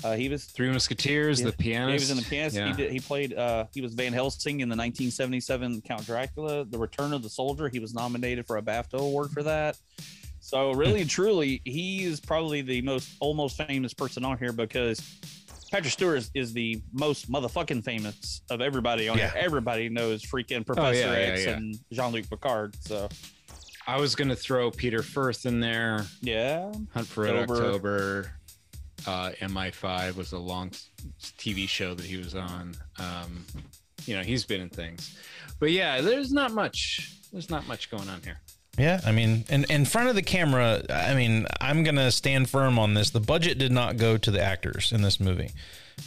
[0.04, 1.46] Uh, he was Three Musketeers, Yeah.
[1.46, 1.90] the pianist.
[1.90, 2.56] he was in the pianist.
[2.56, 2.68] Yeah.
[2.68, 2.92] He did.
[2.92, 3.34] He played.
[3.34, 7.68] Uh, he was Van Helsing in the 1977 Count Dracula, The Return of the Soldier.
[7.68, 9.76] He was nominated for a BAFTA award for that.
[10.40, 15.00] So really and truly, he is probably the most almost famous person on here because
[15.70, 19.30] Patrick Stewart is, is the most motherfucking famous of everybody on Yeah.
[19.30, 19.40] here.
[19.44, 22.74] Everybody knows freaking Professor yeah, yeah, X and Jean Luc Picard.
[22.80, 23.08] So
[23.86, 26.04] I was gonna throw Peter Firth in there.
[26.20, 27.64] yeah, Hunt for Red October.
[27.66, 28.32] October.
[29.06, 30.70] Uh, MI5 was a long
[31.38, 32.74] TV show that he was on.
[32.98, 33.44] Um,
[34.06, 35.16] you know, he's been in things,
[35.58, 37.12] but yeah, there's not much.
[37.32, 38.38] There's not much going on here.
[38.78, 42.78] Yeah, I mean, in in front of the camera, I mean, I'm gonna stand firm
[42.78, 43.10] on this.
[43.10, 45.50] The budget did not go to the actors in this movie.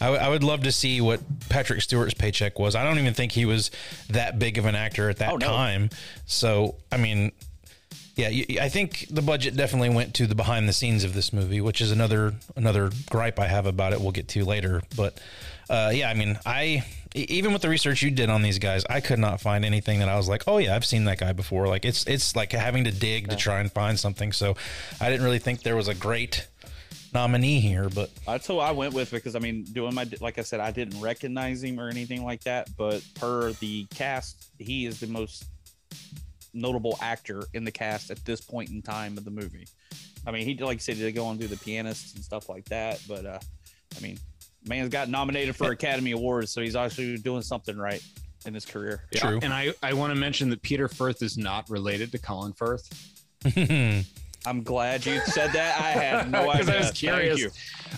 [0.01, 2.75] I, w- I would love to see what Patrick Stewart's paycheck was.
[2.75, 3.69] I don't even think he was
[4.09, 5.45] that big of an actor at that Oh, no.
[5.47, 5.89] time.
[6.25, 7.31] So, I mean,
[8.15, 8.29] Yeah,
[8.61, 11.81] I think the budget definitely went to the behind the scenes of this movie, which
[11.81, 13.99] is another another gripe I have about it.
[13.99, 15.19] We'll get to later, but
[15.69, 18.99] uh, yeah, I mean, I even with the research you did on these guys, I
[18.99, 21.67] could not find anything that I was like, oh yeah, I've seen that guy before.
[21.67, 24.31] Like it's it's like having to dig to try and find something.
[24.31, 24.55] So
[25.01, 26.47] I didn't really think there was a great
[27.13, 30.41] nominee here, but That's who I went with because I mean, doing my like I
[30.41, 32.69] said, I didn't recognize him or anything like that.
[32.77, 35.45] But per the cast, he is the most
[36.55, 39.67] notable actor in the cast at this point in time of the movie.
[40.25, 42.65] I mean, he like I said, they go on do the pianists and stuff like
[42.65, 42.99] that.
[43.07, 43.39] But uh,
[43.95, 44.17] I mean,
[44.67, 48.01] man's got nominated for Academy Awards, so he's actually doing something right
[48.45, 49.03] in his career.
[49.15, 49.39] True.
[49.41, 52.89] And I, I want to mention that Peter Firth is not related to Colin Firth.
[54.47, 55.79] I'm glad you said that.
[55.79, 56.75] I had no idea.
[56.75, 57.39] I was Thank curious.
[57.39, 57.49] you.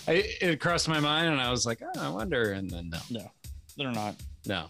[0.06, 2.52] I, it crossed my mind, and I was like, oh, I wonder.
[2.52, 3.30] And then no, No,
[3.76, 4.14] they're not.
[4.46, 4.66] no,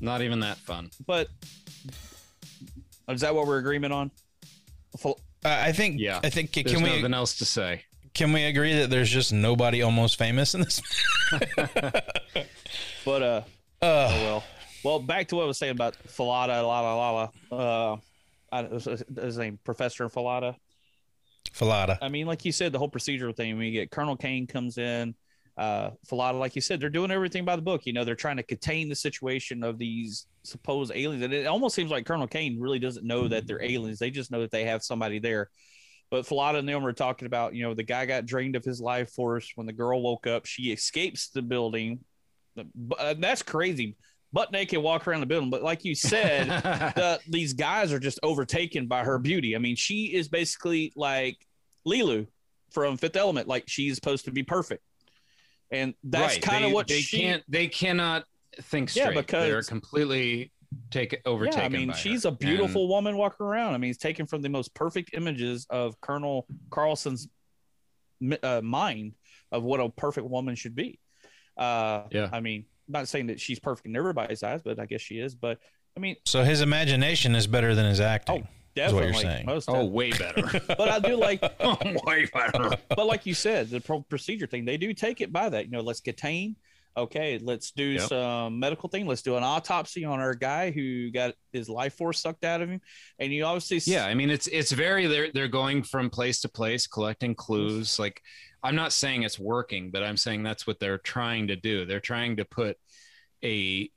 [0.00, 0.90] not even that fun.
[1.06, 1.28] But
[3.08, 4.10] is that what we're agreement on?
[4.98, 6.20] Full- uh, I think Yeah.
[6.24, 7.82] I think There's can we nothing else to say.
[8.14, 10.80] can we agree that there's just nobody almost famous in this?
[13.04, 13.42] But uh,
[13.82, 14.44] Uh, oh well.
[14.84, 17.10] Well, back to what I was saying about Fallada, la la la
[17.50, 17.56] la.
[17.92, 17.96] Uh,
[18.52, 20.56] I, was his name Professor Fallada.
[21.52, 21.98] Fallada.
[22.02, 23.58] I mean, like you said, the whole procedural thing.
[23.58, 25.14] We get Colonel Caine comes in.
[25.56, 27.86] Uh, Fallada, like you said, they're doing everything by the book.
[27.86, 31.74] You know, they're trying to contain the situation of these supposed aliens, and it almost
[31.74, 33.98] seems like Colonel Caine really doesn't know that they're aliens.
[33.98, 35.50] They just know that they have somebody there.
[36.10, 38.80] But Fallada and them were talking about, you know, the guy got drained of his
[38.80, 40.46] life force when the girl woke up.
[40.46, 42.00] She escapes the building.
[42.56, 43.96] Uh, that's crazy.
[44.32, 45.50] Butt naked, walk around the building.
[45.50, 46.46] But like you said,
[46.96, 49.56] the, these guys are just overtaken by her beauty.
[49.56, 51.38] I mean, she is basically like
[51.86, 52.26] Leeloo
[52.70, 53.48] from Fifth Element.
[53.48, 54.84] Like she's supposed to be perfect,
[55.70, 56.42] and that's Right.
[56.42, 57.20] kind of what they she.
[57.20, 57.42] can't.
[57.48, 58.24] They cannot
[58.62, 59.14] think straight.
[59.14, 60.52] Yeah, because- they're completely
[60.90, 61.60] take overtaken.
[61.60, 62.30] Yeah, I mean, by she's her.
[62.30, 63.74] a beautiful woman walking around.
[63.74, 67.28] I mean, it's taken from the most perfect images of Colonel Carlsen's
[68.42, 69.14] uh, mind
[69.52, 70.98] of what a perfect woman should be.
[71.56, 72.28] Uh, Yeah.
[72.32, 75.34] I mean, not saying that she's perfect in everybody's eyes, but I guess she is.
[75.34, 75.58] But
[75.96, 78.46] I mean, So his imagination is better than his acting.
[78.46, 79.06] Oh, definitely.
[79.06, 79.46] you're saying.
[79.46, 80.60] Most oh, way better.
[80.68, 82.76] but I do like oh, way better.
[82.88, 85.64] but like you said, the pro- procedure thing, they do take it by that.
[85.64, 86.56] You know, let's contain.
[86.96, 88.08] Okay, let's do Yep.
[88.08, 89.06] some medical thing.
[89.06, 92.70] Let's do an autopsy on our guy who got his life force sucked out of
[92.70, 92.80] him.
[93.18, 96.48] And you obviously, Yeah, I mean, it's it's very they're they're going from place to
[96.48, 97.98] place, collecting clues.
[97.98, 98.22] Like,
[98.62, 101.84] I'm not saying it's working, but I'm saying that's what they're trying to do.
[101.84, 102.78] They're trying to put
[103.44, 103.90] a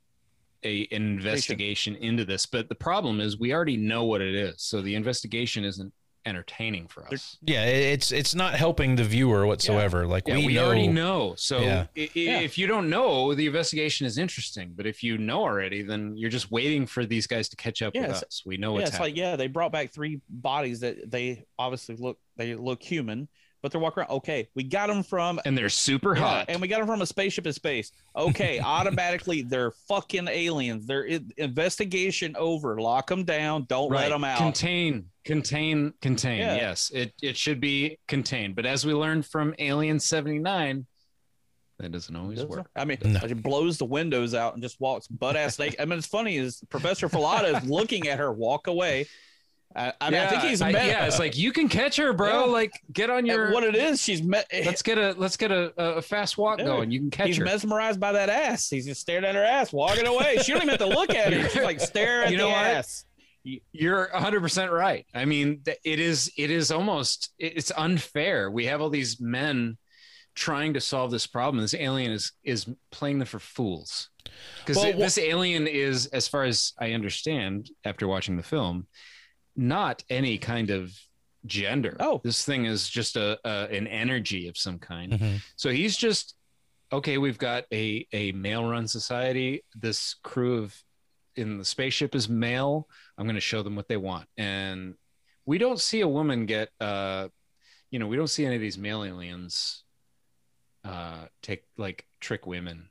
[0.64, 2.46] a an investigation into this.
[2.46, 5.92] But the problem is, we already know what it is, so the investigation isn't
[6.26, 7.38] entertaining for us.
[7.42, 10.06] Yeah, it's it's not helping the viewer whatsoever.
[10.06, 11.34] Like Yeah, we, we, know, already know.
[11.36, 11.86] So Yeah.
[11.96, 12.40] i- i- Yeah.
[12.40, 14.72] if you don't know, the investigation is interesting.
[14.76, 17.94] But if you know already, then you're just waiting for these guys to catch up
[17.94, 18.42] Yeah, with us.
[18.44, 19.14] We know yeah, what's it's happening.
[19.14, 23.28] like yeah, they brought back three bodies that they obviously look they look human,
[23.62, 24.10] but they're walking around.
[24.10, 26.46] Okay, we got them from and they're super Yeah, hot.
[26.48, 27.92] and we got them from a spaceship in space.
[28.16, 30.86] Okay, automatically they're fucking aliens.
[30.86, 32.80] Their in- investigation over.
[32.80, 33.64] Lock them down.
[33.68, 34.38] Don't let them out.
[34.38, 36.38] Contain, contain, contain.
[36.40, 36.56] Yeah.
[36.56, 38.56] Yes, it it should be contained.
[38.56, 40.86] But as we learned from Alien seventy nine,
[41.78, 42.68] that doesn't always work.
[42.76, 43.20] I mean, No.
[43.26, 45.80] she blows the windows out and just walks butt ass naked.
[45.80, 49.06] I mean, it's funny is Professor Fallada is looking at her walk away.
[49.76, 52.46] I, I mean, I think he's I- yeah, it's like you can catch her, bro.
[52.46, 52.52] Yeah.
[52.52, 53.52] Like get on and your.
[53.52, 54.02] what it is.
[54.02, 54.46] She's met.
[54.50, 56.64] Eh, let's get a let's get a, a fast walk Yeah.
[56.64, 56.90] going.
[56.90, 57.44] You can catch He's her.
[57.44, 58.68] He's mesmerized by that ass.
[58.68, 60.38] He's just staring at her ass, walking away.
[60.38, 61.48] She don't even have to look at her.
[61.48, 62.56] She's like stare at You the know what?
[62.66, 63.04] ass.
[63.72, 65.06] You're 100% right.
[65.14, 68.50] I mean, it is it is almost it's unfair.
[68.50, 69.78] We have all these men
[70.34, 71.62] trying to solve this problem.
[71.62, 74.10] This alien is is playing them for fools.
[74.66, 78.88] Cuz Well, this alien is as far as I understand after watching the film
[79.56, 80.92] not any kind of
[81.46, 81.96] gender.
[82.00, 82.20] Oh.
[82.22, 85.12] This thing is just a, a an energy of some kind.
[85.12, 85.40] Mhm.
[85.56, 86.34] So he's just
[86.92, 87.16] okay.
[87.18, 89.64] We've got a a male run society.
[89.74, 90.76] This crew of
[91.36, 92.88] in the spaceship is male.
[93.16, 94.94] I'm going to show them what they want, and
[95.46, 96.68] we don't see a woman get.
[96.80, 97.28] uh
[97.90, 99.84] You know, we don't see any of these male aliens
[100.84, 102.89] uh take like trick women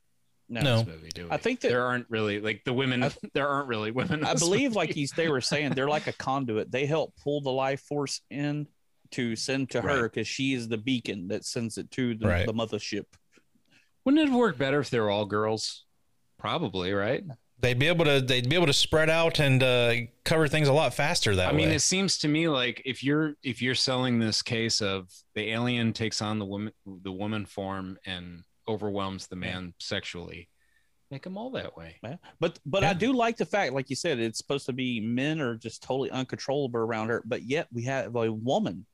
[0.49, 0.61] No.
[0.61, 0.77] No.
[0.79, 1.31] this movie, do we?
[1.31, 3.03] I think that- there aren't really like the women.
[3.03, 4.19] I- there aren't really women.
[4.19, 4.75] in I this believe, movie.
[4.75, 6.71] like he's, they were saying, they're like a conduit.
[6.71, 8.67] They help pull the life force in
[9.11, 10.01] to send to her Right.
[10.03, 12.45] because she is the beacon that sends it to the, Right.
[12.45, 13.05] the mothership.
[14.05, 15.85] wouldn't it work better if they were all girls?
[16.37, 17.23] Probably, right?
[17.61, 20.73] They'd be able to they'd be able to spread out and uh, cover things a
[20.73, 21.75] lot faster that I mean, way.
[21.75, 25.91] it seems to me like if you're if you're selling this case of the alien
[25.91, 30.47] takes on the woman the woman form and overwhelms the man sexually,
[31.11, 31.97] make them all that way.
[32.03, 32.17] Yeah.
[32.39, 35.41] But but I do like the fact, like you said, it's supposed to be men
[35.41, 38.85] are just totally uncontrollable around her, but yet we have a woman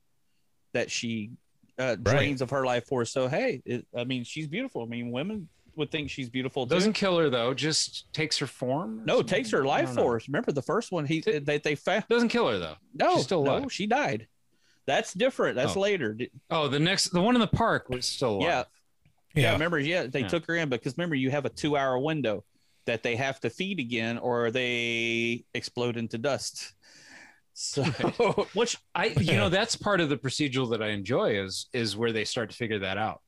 [0.72, 1.30] that she
[1.78, 3.12] uh, drains of her life force.
[3.12, 4.82] So hey, it, I mean, she's beautiful.
[4.82, 6.66] I mean, women would think she's beautiful.
[6.66, 6.74] Too.
[6.74, 9.02] Doesn't kill her though, just takes her form.
[9.04, 10.26] no, it takes her life force.
[10.26, 11.04] Remember the first one?
[11.04, 12.76] He they they found Doesn't kill her though.
[12.94, 14.26] no, She's still no, she died.
[14.86, 15.56] That's different.
[15.56, 15.80] That's Oh.
[15.80, 16.16] later.
[16.48, 18.42] Oh, the next, the one in the park was still alive.
[18.42, 18.62] Yeah,
[19.36, 19.42] yeah.
[19.42, 19.52] Yeah.
[19.52, 20.28] Remember, yeah, they Yeah.
[20.28, 22.44] took her in because remember you have a two-hour window
[22.86, 26.72] that they have to feed again, or they explode into dust.
[27.54, 27.82] So,
[28.54, 32.12] which I, you know, that's part of the procedural that I enjoy is is where
[32.12, 33.22] they start to figure that out.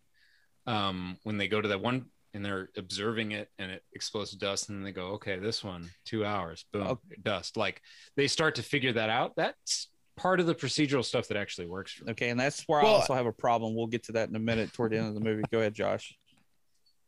[0.67, 4.39] Um, when they go to that one and they're observing it and it explodes to
[4.39, 6.99] dust, and then they go, okay, this one, two hours, boom, Oh.
[7.23, 7.57] dust.
[7.57, 7.81] Like
[8.17, 9.33] they start to figure that out.
[9.37, 9.89] That's
[10.19, 12.12] part of the procedural stuff that actually works for me.
[12.12, 13.75] Okay, and that's where Well- I also have a problem.
[13.75, 15.43] We'll get to that in a minute toward the end of the movie.
[15.51, 16.14] Go ahead, Josh.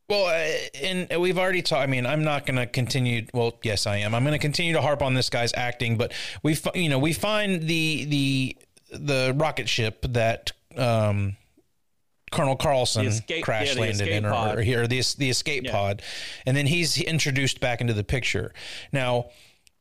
[0.09, 1.83] Well, uh, and we've already talked.
[1.83, 3.25] I mean, I'm not going to continue.
[3.33, 4.13] Well, yes, I am.
[4.13, 6.11] I'm going to continue to harp on this guy's acting, but
[6.43, 8.57] we, fi- you know, we find the the
[8.91, 11.37] the rocket ship that um,
[12.29, 15.71] Colonel Carlsen The escape- crash yeah, landed in, or, or here the the escape Yeah.
[15.71, 16.01] pod,
[16.45, 18.53] and then he's introduced back into the picture.
[18.91, 19.27] Now,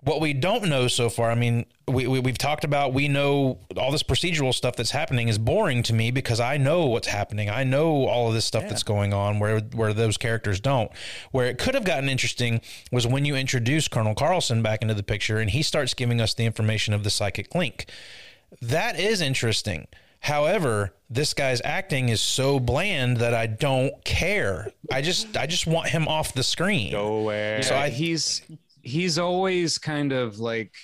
[0.03, 2.95] what we don't know so far, I mean, we, we we've talked about.
[2.95, 6.87] We know all this procedural stuff that's happening is boring to me because I know
[6.87, 7.51] what's happening.
[7.51, 10.91] I know all of this stuff that's going on where where those characters don't.
[11.33, 15.03] Where it could have gotten interesting was when you introduce Colonel Carlsen back into the
[15.03, 17.87] picture and he starts giving us the information of the psychic link.
[18.63, 19.87] That is interesting.
[20.21, 24.71] However, this guy's acting is so bland that I don't care.
[24.93, 26.95] I just I just want him off the screen.
[26.95, 27.61] away.
[27.63, 28.43] So I- he's
[28.83, 30.75] he's always kind of like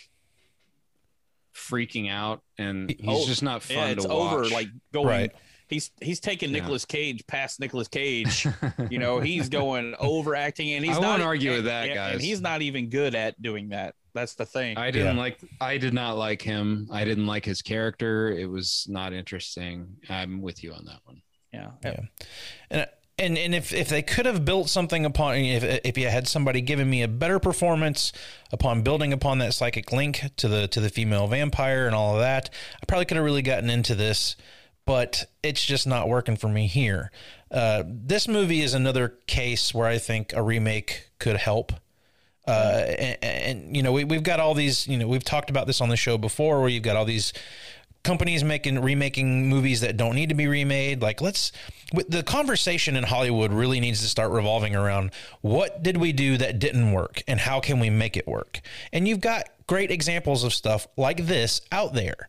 [1.55, 4.33] freaking out, and he's Oh, just not fun yeah, it's to watch.
[4.35, 4.45] over.
[4.49, 5.07] Like going.
[5.07, 5.33] Right.
[5.69, 6.61] He's he's taking Yeah.
[6.61, 8.47] Nicolas Cage past Nicolas Cage.
[8.91, 11.09] you know, he's going overacting, and he's I not.
[11.09, 12.13] won't argue with that, and- guys.
[12.15, 13.95] And he's not even good at doing that.
[14.15, 14.79] That's the thing.
[14.79, 15.39] I didn't like.
[15.61, 16.89] I did not like him.
[16.91, 18.31] I didn't like his character.
[18.31, 19.97] It was not interesting.
[20.09, 21.21] I'm with you on that one.
[21.53, 21.71] yeah.
[21.85, 22.01] Yeah.
[22.71, 22.87] And
[23.19, 26.61] and and if if they could have built something upon if if you had somebody
[26.61, 28.13] giving me a better performance
[28.53, 32.21] upon building upon that psychic link to the to the female vampire and all of
[32.21, 32.51] that,
[32.83, 34.37] I probably could have really gotten into this,
[34.85, 37.11] but it's just not working for me here.
[37.51, 41.73] Uh, this movie is another case where I think a remake could help.
[42.47, 45.67] Uh, and, and you know we, we've got all these you know we've talked about
[45.67, 47.33] this on the show before where you've got all these
[48.07, 51.03] companies making remaking movies that don't need to be remade.
[51.03, 51.51] Like let's
[52.09, 56.59] the conversation in hollywood really needs to start revolving around what did we do that
[56.59, 58.61] didn't work and how can we make it work?
[58.93, 62.29] And you've got great examples of stuff like this out there.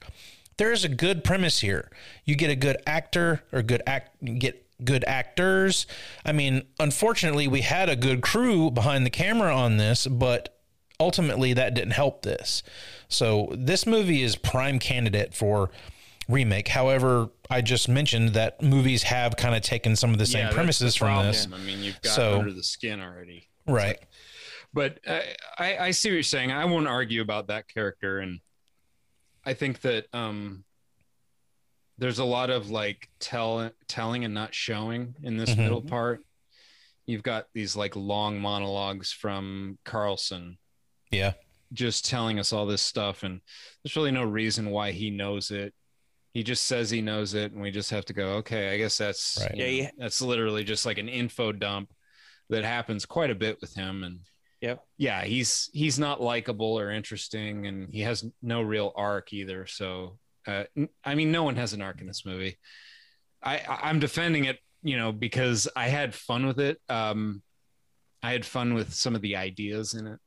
[0.58, 1.92] There is a good premise here.
[2.26, 5.86] You get a good actor or good act get good actors.
[6.26, 10.57] I mean unfortunately we had a good crew behind the camera on this but
[11.00, 12.64] ultimately that didn't help this.
[13.08, 15.70] So this movie is prime candidate for
[16.28, 16.68] remake.
[16.70, 20.54] However, I just mentioned that movies have kind of taken some of the same Yeah,
[20.54, 21.48] premises the from this.
[21.54, 23.48] I mean, you've got So- under the skin already.
[23.68, 24.00] Right.
[24.74, 25.22] But uh,
[25.58, 26.52] I, I see what you're saying.
[26.52, 28.42] I won't argue about that character, and
[29.46, 30.66] I think that um,
[31.98, 35.58] there's a lot of like tell telling and not showing in this Mhm.
[35.58, 36.20] middle part.
[37.06, 40.58] You've got these like long monologues from Carlsen,
[41.12, 41.34] Yeah.
[41.74, 43.42] just telling us all this stuff, and
[43.84, 45.74] there's really no reason why he knows it.
[46.34, 48.36] He just says he knows it, and we just have to go.
[48.36, 49.58] Okay, I guess that's Right.
[49.58, 51.92] you Yeah, know, that's literally just like an info dump
[52.50, 54.20] that happens quite a bit with him, and
[54.62, 54.84] Yep.
[54.98, 59.66] yeah, he's he's not likable or interesting, and he has no real arc either.
[59.68, 62.58] So, uh, n- I mean, no one has an arc in this movie.
[63.44, 66.80] I I- I'm defending it, you know, because I had fun with it.
[66.90, 67.44] Um,
[68.24, 70.20] I had fun with some of the ideas in it,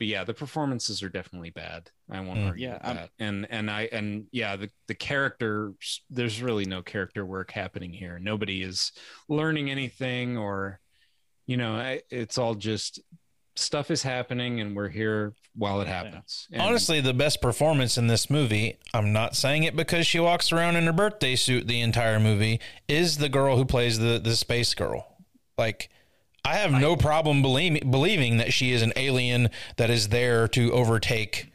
[0.00, 1.90] but yeah, the performances are definitely bad.
[2.10, 2.46] I won't Mm.
[2.48, 3.10] argue Yeah, with I'm- that.
[3.20, 6.00] And and I and yeah, the the characters.
[6.10, 8.18] There's really no character work happening here.
[8.18, 8.90] Nobody is
[9.28, 10.80] learning anything, or
[11.46, 13.00] you know, I, it's all just
[13.56, 16.48] stuff is happening, and we're here while it happens.
[16.52, 20.50] And- Honestly, the best performance in this movie, I'm not saying it because she walks
[20.52, 24.34] around in her birthday suit the entire movie, is the girl who plays the, the
[24.36, 25.16] space girl.
[25.58, 25.90] Like,
[26.44, 30.72] I have no problem believing believing that she is an alien that is there to
[30.72, 31.50] overtake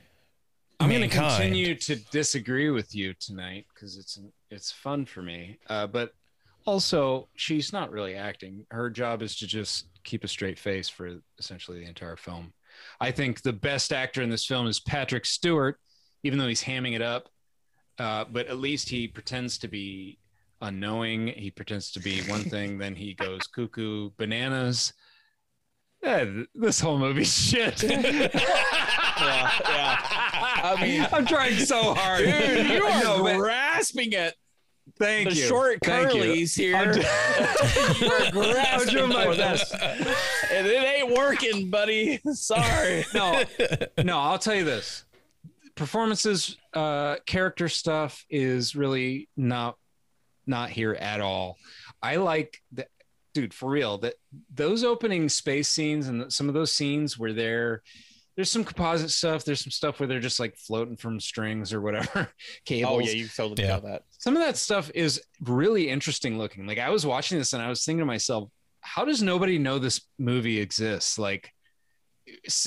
[0.80, 4.20] I'm going to continue to disagree with you tonight because it's
[4.50, 5.58] it's fun for me.
[5.68, 6.14] Uh, but
[6.66, 8.66] also, she's not really acting.
[8.72, 12.54] Her job is to just keep a straight face for essentially the entire film.
[13.00, 15.80] I think the best actor in this film is Patrick Stewart,
[16.24, 17.30] even though he's hamming it up.
[17.98, 20.20] Uh, but at least he pretends to be
[20.68, 21.28] unknowing.
[21.28, 24.94] He pretends to be one thing, then he goes cuckoo bananas.
[26.04, 27.82] "Eh, th- this whole movie shit.
[27.84, 28.30] yeah,
[29.18, 30.00] yeah.
[30.64, 32.26] I mean, I'm trying so hard.
[32.26, 34.34] dude, you are No, grasping at
[35.00, 35.44] thank the you.
[35.48, 36.46] short Thank you.
[36.46, 36.76] here.
[36.76, 36.90] I'm
[38.02, 39.72] you are grasping doing my for best.
[39.72, 40.12] this,
[40.52, 42.20] and it ain't working, buddy.
[42.34, 43.06] Sorry.
[43.14, 43.44] no,
[44.04, 45.06] no, I'll tell you this.
[45.76, 49.78] Performances, uh, character stuff is really not
[50.48, 51.58] not here at all.
[52.02, 52.90] I like that
[53.34, 54.14] dude for real that
[54.54, 57.82] those opening space scenes and some of those scenes where they're
[58.36, 61.80] there's some composite stuff, there's some stuff where they're just like floating from strings or
[61.82, 62.28] whatever oh,
[62.66, 62.94] cables.
[62.94, 63.76] Oh yeah, you totally Yeah.
[63.76, 64.04] know that.
[64.18, 66.68] some of that stuff is really interesting looking.
[66.68, 68.50] Like I was watching this and I was thinking to myself,
[68.82, 71.18] how does nobody know this movie exists?
[71.18, 71.54] Like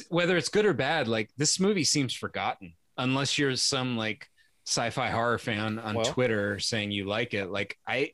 [0.09, 4.27] whether it's good or bad, like this movie seems forgotten unless you're some like
[4.69, 7.49] sci-fi horror fan on Well- Twitter saying you like it.
[7.51, 8.13] Like I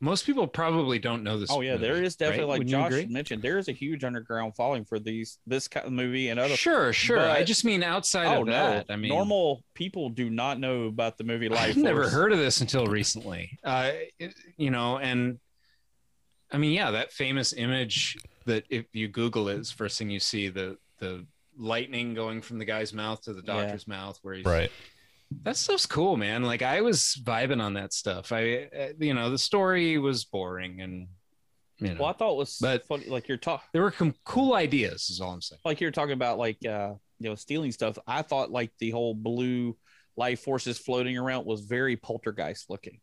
[0.00, 1.50] most people probably don't know this.
[1.50, 2.48] Oh yeah, there movie, is definitely right?
[2.48, 3.42] like Wouldn't Josh mentioned.
[3.42, 6.56] There is a huge underground following for these this kind of movie and other.
[6.56, 7.20] Sure, sure.
[7.20, 8.86] I just mean outside Oh of no, that.
[8.90, 11.60] I mean normal people do not know about the movie Life.
[11.70, 13.56] I've never heard of this until recently.
[13.62, 15.38] Uh, it- you know, and
[16.50, 20.20] I mean, yeah, that famous image that if you Google it, is first thing you
[20.20, 21.24] see the the
[21.56, 23.62] lightning going from the guy's mouth to the Yeah.
[23.62, 24.70] doctor's mouth, where he's Right.
[25.42, 26.42] That stuff's cool, man.
[26.42, 28.32] Like I was vibing on that stuff.
[28.32, 31.08] I, uh, you know, the story was boring, and
[31.78, 33.06] you know, Well, I thought it was But- funny.
[33.06, 35.10] Like you're talking, there were some cool ideas.
[35.10, 35.60] Is all I'm saying.
[35.64, 37.98] like you're talking about, like uh, you know, stealing stuff.
[38.06, 39.76] I thought like the whole blue
[40.16, 43.00] life forces floating around was very poltergeist looking.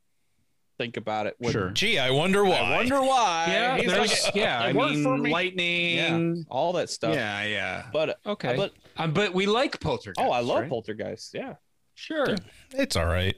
[0.77, 1.35] Think about it.
[1.37, 1.69] When- Sure.
[1.71, 2.55] Gee, I wonder why.
[2.59, 3.45] I wonder why.
[3.49, 4.61] Yeah, He's there's like, yeah.
[4.63, 5.31] I it worked for mean, me.
[5.31, 6.45] lightning.
[6.49, 7.13] all that stuff.
[7.13, 7.85] Yeah, yeah.
[7.93, 10.25] But Okay, but um, but we like poltergeist.
[10.25, 10.69] oh, I love right?
[10.69, 11.33] poltergeist.
[11.35, 11.55] Yeah.
[12.01, 12.35] Sure.
[12.71, 13.35] It's all right.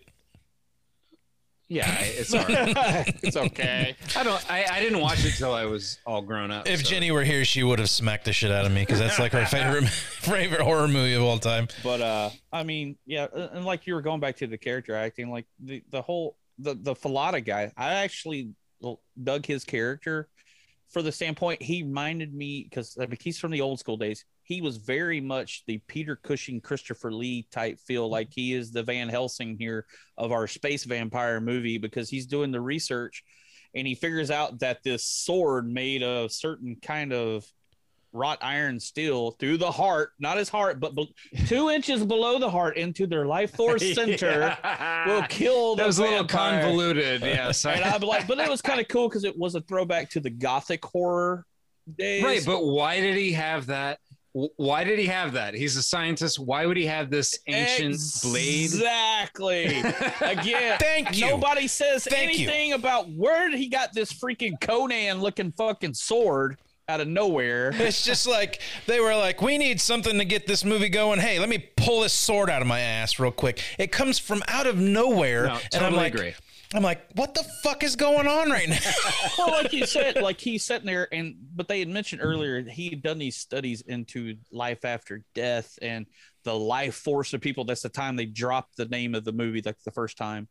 [1.67, 3.19] Yeah, it's all right.
[3.23, 3.95] it's okay.
[4.15, 4.51] I don't.
[4.51, 6.67] I, I didn't watch it till I was all grown up.
[6.67, 8.99] If so- Jenny were here, she would have smacked the shit out of me because
[8.99, 11.67] that's like her favorite favorite horror movie of all time.
[11.83, 14.95] But uh, I mean, yeah, and and like you were going back to the character
[14.95, 17.71] acting, like the the whole the the Fallada guy.
[17.75, 18.51] I actually
[19.21, 20.29] dug his character
[20.89, 24.23] for the standpoint he reminded me because I mean, he's from the old school days.
[24.43, 28.83] He was very much the Peter Cushing, Christopher Lee type feel, like he is the
[28.83, 29.85] Van Helsing here
[30.17, 33.23] of our space vampire movie because he's doing the research
[33.75, 37.45] and he figures out that this sword made of certain kind of
[38.11, 41.11] wrought iron steel through the heart, not his heart, but be-
[41.47, 44.55] two inches below the heart into their life force center
[45.07, 47.21] will kill the That was a little convoluted.
[47.23, 50.11] Yes, And I'm like, but it was kind of cool because it was a throwback
[50.11, 51.45] to the gothic horror
[51.97, 52.23] days.
[52.23, 52.43] right.
[52.45, 53.97] But why did he have that?
[54.33, 55.53] W- Why did he have that?
[55.53, 56.39] He's a scientist.
[56.39, 58.65] Why would he have this ancient blade?
[58.65, 59.65] Exactly.
[60.21, 61.27] Again, Thank you.
[61.27, 62.47] nobody says Thank you.
[62.47, 66.57] anything about where he got this freaking Conan looking fucking sword
[66.89, 67.71] out of nowhere.
[67.79, 71.19] It's just like they were like, we need something to get this movie going.
[71.19, 73.61] Hey, let me pull this sword out of my ass real quick.
[73.77, 76.33] It comes from out of nowhere, No, and I'm like, agree.
[76.73, 78.79] I'm like, what the fuck is going on right now?
[79.37, 82.89] well, like you said, like he's sitting there, and but they had mentioned earlier he
[82.89, 86.05] had done these studies into life after death and
[86.43, 87.63] the life force of people.
[87.65, 90.47] That's the time they dropped the name of the movie, like the first time,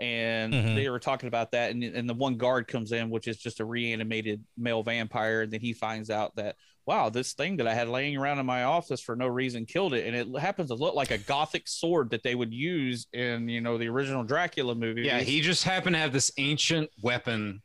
[0.00, 0.74] and Mhm.
[0.74, 1.70] they were talking about that.
[1.70, 5.52] And and the one guard comes in, which is just a reanimated male vampire, and
[5.52, 6.56] then he finds out that
[6.86, 9.94] wow, this thing that I had laying around in my office for no reason killed
[9.94, 13.48] it, and it happens to look like a gothic sword that they would use in
[13.48, 15.02] you know the original Dracula movie.
[15.02, 17.62] Yeah, he just happened to have this ancient weapon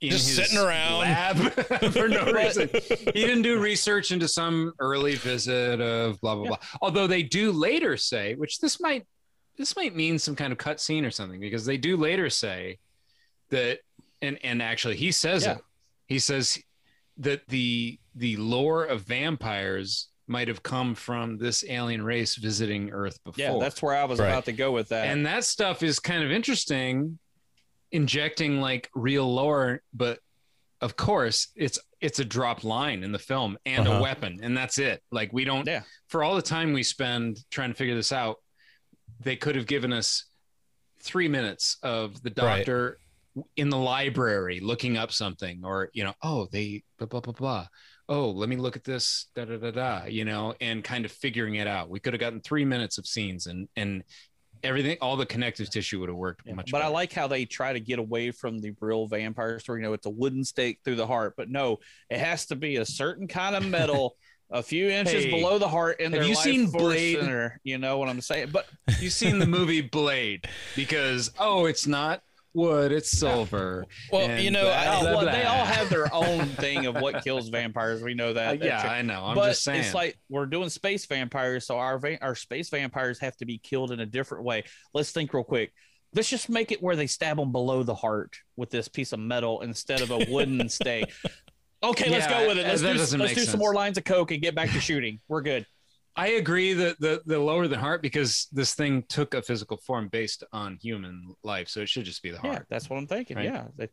[0.00, 0.98] in Just his sitting around.
[1.00, 1.36] lab
[1.92, 2.68] for no reason.
[2.72, 6.58] He didn't do research into some early visit of blah blah blah.
[6.82, 9.06] Although they do later say, which this might
[9.56, 12.78] this might mean some kind of cutscene or something, because they do later say
[13.50, 13.78] that,
[14.20, 15.52] and and actually he says Yeah.
[15.52, 15.58] it.
[16.06, 16.58] He says
[17.18, 23.18] that the the lore of vampires might have come from this alien race visiting Earth
[23.24, 23.42] before.
[23.44, 24.28] yeah, that's where I was Right.
[24.28, 25.06] about to go with that.
[25.06, 27.18] And that stuff is kind of interesting,
[27.92, 30.18] injecting like real lore, but
[30.80, 33.98] of course it's it's a drop line in the film and Uh-huh.
[33.98, 35.02] a weapon, and that's it.
[35.10, 35.82] Like we don't Yeah.
[36.08, 38.36] for all the time we spend trying to figure this out,
[39.20, 40.26] they could have given us
[41.00, 42.58] three minutes of the Right.
[42.58, 42.98] doctor
[43.56, 47.66] in the library looking up something, or you know, oh they blah blah blah blah.
[48.08, 51.12] Oh, let me look at this, da da da da, you know, and kind of
[51.12, 51.90] figuring it out.
[51.90, 54.02] We could have gotten three minutes of scenes and and
[54.62, 57.44] everything, all the connective tissue would have worked Yeah, much but I like how they
[57.44, 59.80] try to get away from the real vampire story.
[59.80, 61.78] You know, it's a wooden stake through the heart, but no,
[62.10, 64.16] it has to be a certain kind of metal,
[64.50, 66.00] a few inches Hey, below the heart.
[66.00, 67.18] In have you seen Blade?
[67.18, 68.48] Center, you know what I'm saying?
[68.52, 68.66] But
[69.00, 72.22] You've seen the movie Blade because oh, it's not
[72.58, 73.86] wood, it's silver.
[74.12, 75.32] Well, you know, blah, blah, blah.
[75.32, 78.02] they all have their own thing of what kills vampires.
[78.02, 78.62] We know Uh, that.
[78.62, 78.90] yeah, true.
[78.90, 79.24] I know.
[79.24, 79.80] I'm but just saying.
[79.80, 83.58] it's like we're doing space vampires, so our va- our space vampires have to be
[83.58, 84.64] killed in a different way.
[84.92, 85.72] Let's think real quick.
[86.14, 89.20] Let's just make it where they stab them below the heart with this piece of
[89.20, 91.12] metal instead of a wooden stake.
[91.82, 92.64] Okay, let's go with it.
[92.66, 95.20] uh, Let's do, let's do some more lines of coke and get back to shooting.
[95.28, 95.64] We're good.
[96.18, 100.08] I agree that the the lower the heart because this thing took a physical form
[100.08, 102.46] based on human life, so it should just be the heart.
[102.46, 102.66] Yeah, heart.
[102.68, 103.36] that's what I'm thinking.
[103.36, 103.46] Right.
[103.46, 103.88] Yeah, They-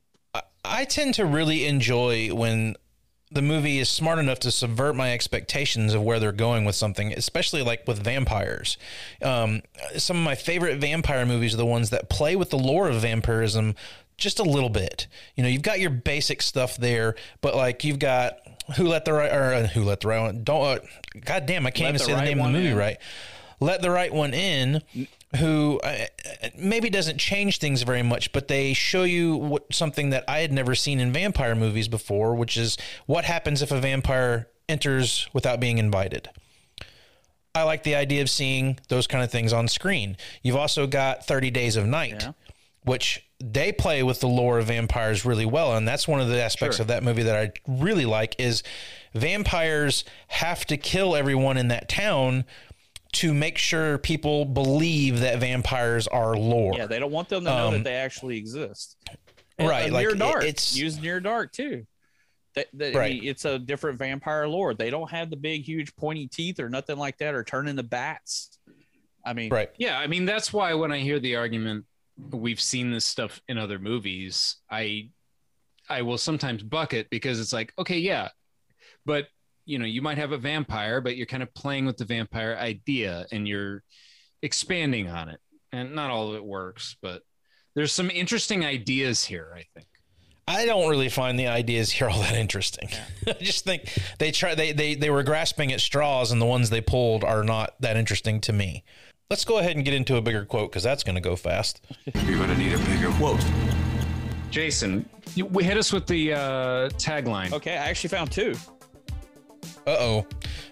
[0.66, 2.76] I tend to really enjoy when
[3.32, 7.14] the movie is smart enough to subvert my expectations of where they're going with something,
[7.14, 8.78] especially like with vampires.
[9.22, 9.62] Um,
[9.98, 12.96] some of my favorite vampire movies are the ones that play with the lore of
[13.02, 13.76] vampirism
[14.18, 15.08] just a little bit.
[15.36, 18.38] You know, you've got your basic stuff there, but like you've got
[18.78, 20.64] who let the right or uh, who let the right one don't.
[20.64, 20.80] Uh,
[21.24, 22.78] God damn, I can't Let even the say the Right name of the movie In.
[22.78, 22.98] right.
[23.62, 24.82] Let the right one in,
[25.38, 26.06] who uh,
[26.58, 30.52] maybe doesn't change things very much, but they show you what, something that I had
[30.52, 35.62] never seen in vampire movies before, which is what happens if a vampire enters without
[35.62, 36.30] being invited.
[37.54, 40.18] I like the idea of seeing those kind of things on screen.
[40.44, 42.32] You've also got 30 Days of Night, Yeah.
[42.84, 46.42] which they play with the lore of vampires really well and that's one of the
[46.42, 46.84] aspects Sure.
[46.84, 48.64] of that movie that I really like is
[49.14, 52.46] vampires have to kill everyone in that town
[53.14, 56.74] to make sure people believe that vampires are lore.
[56.78, 58.98] yeah, they don't want them to know Um, that they actually exist.
[59.60, 60.44] right, uh, like, near it- dark.
[60.44, 61.86] it's- use near dark too.
[62.56, 63.16] That, that- I Right.
[63.22, 64.74] mean, it's a different vampire lore.
[64.74, 67.84] They don't have the big, huge, pointy teeth or nothing like that, or turn into
[67.84, 68.58] bats.
[69.26, 69.70] I mean, Right.
[69.78, 71.86] Yeah, I mean that's why when I hear the argument,
[72.32, 74.58] we've seen this stuff in other movies.
[74.70, 75.10] I
[75.90, 78.30] I will sometimes buck it because it's like, okay, yeah,
[79.06, 79.28] but
[79.66, 82.56] you know, you might have a vampire, but you're kind of playing with the vampire
[82.56, 83.84] idea and you're
[84.42, 85.40] expanding on it,
[85.72, 87.24] and not all of it works, but
[87.76, 89.52] there's some interesting ideas here.
[89.56, 89.88] I think.
[90.48, 92.90] I don't really find the ideas here all that interesting.
[93.28, 96.70] I just think they try they, they they were grasping at straws and the ones
[96.70, 98.84] they pulled are not that interesting to me.
[99.32, 101.84] Let's go ahead and get into a bigger quote because that's going to go fast.
[102.28, 103.44] You're gonna need a bigger quote.
[104.52, 106.38] Jason, you, we hit us with the uh,
[106.90, 107.52] tagline.
[107.52, 108.54] Okay, I actually found two.
[109.88, 110.28] Uh oh,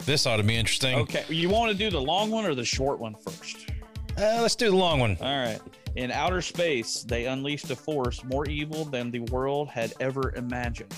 [0.06, 1.00] this ought to be interesting.
[1.00, 3.72] Okay, you want to do the long one or the short one first?
[4.20, 5.18] Uh, let's do the long one.
[5.20, 5.60] All right.
[5.96, 10.94] In outer space, they unleashed a force more evil than the world had ever imagined.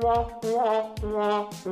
[0.00, 1.62] That's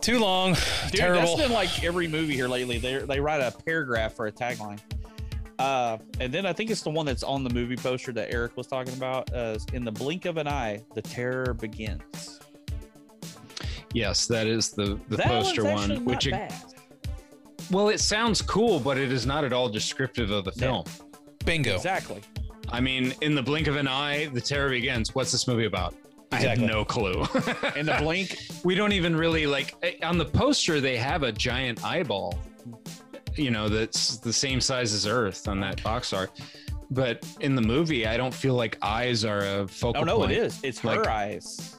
[0.00, 0.54] Too long.
[0.54, 0.62] dude,
[1.00, 1.36] Terrible.
[1.36, 2.78] that's been like every movie here lately.
[2.78, 4.80] They they write a paragraph for a tagline.
[5.58, 8.56] Uh, and then I think it's the one that's on the movie poster that Eric
[8.56, 9.32] was talking about.
[9.34, 12.40] Uh, in the blink of an eye, the terror begins.
[13.92, 16.52] Yes, that is the the that poster one, actually which not it-
[17.70, 20.62] well, it sounds cool, but it is not at all descriptive of the Yeah.
[20.62, 20.84] film.
[21.44, 21.76] Bingo.
[21.76, 22.20] Exactly.
[22.72, 25.14] I mean, in the blink of an eye, the terror begins.
[25.14, 25.94] What's this movie about?
[26.32, 27.20] I had no clue.
[27.76, 30.80] In the blink, we don't even really like eh, on the poster.
[30.80, 32.38] They have a giant eyeball,
[33.36, 36.30] you know, that's the same size as Earth on that box art.
[36.92, 40.32] But in the movie, I don't feel like eyes are a focal oh no, point.
[40.32, 40.60] it is.
[40.62, 41.76] It's her Like- eyes.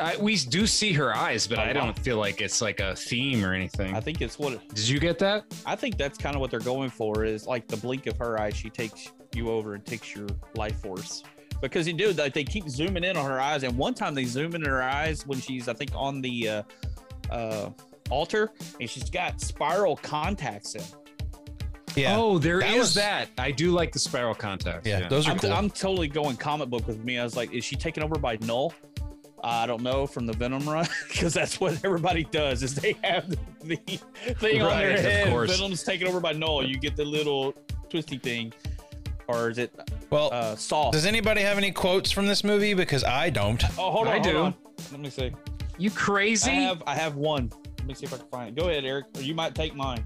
[0.00, 2.94] I, we do see her eyes, but Oh, I don't feel like it's like a
[2.94, 3.96] theme or anything.
[3.96, 5.44] I think it's what Did you get that?
[5.66, 8.40] I think that's kind of what they're going for is like the blink of her
[8.40, 8.50] eye.
[8.50, 11.24] She takes you over and takes your life force
[11.60, 13.62] because you do like they keep zooming in on her eyes.
[13.62, 16.48] And one time they zoom in on her eyes when she's I think on the
[16.48, 16.62] uh,
[17.30, 17.70] uh,
[18.10, 18.50] altar
[18.80, 20.82] and she's got spiral contacts in.
[21.96, 22.16] Yeah.
[22.16, 23.28] Oh, there is That was- that.
[23.38, 24.86] I do like the spiral contact.
[24.86, 25.52] yeah, those are I'm, cool.
[25.52, 27.18] I'm totally going comic book with me.
[27.18, 28.72] I was like, is she taken over by Knull?
[29.42, 33.28] I don't know from the Venom run because that's what everybody does is they have
[33.62, 35.28] the thing on their Right, of head.
[35.30, 35.56] course.
[35.56, 36.66] Venom's taken over by Knull.
[36.66, 37.54] You get the little
[37.88, 38.52] twisty thing,
[39.28, 39.72] or is it
[40.10, 40.94] well, uh, soft?
[40.94, 42.74] does anybody have any quotes from this movie?
[42.74, 43.62] Because I don't.
[43.78, 44.38] oh, hold on, I hold do.
[44.38, 44.54] on.
[44.90, 45.32] Let me see.
[45.76, 46.50] You crazy?
[46.50, 47.52] I have I have one.
[47.78, 48.60] Let me see if I can find it.
[48.60, 50.04] Go ahead, Eric, or you might take mine.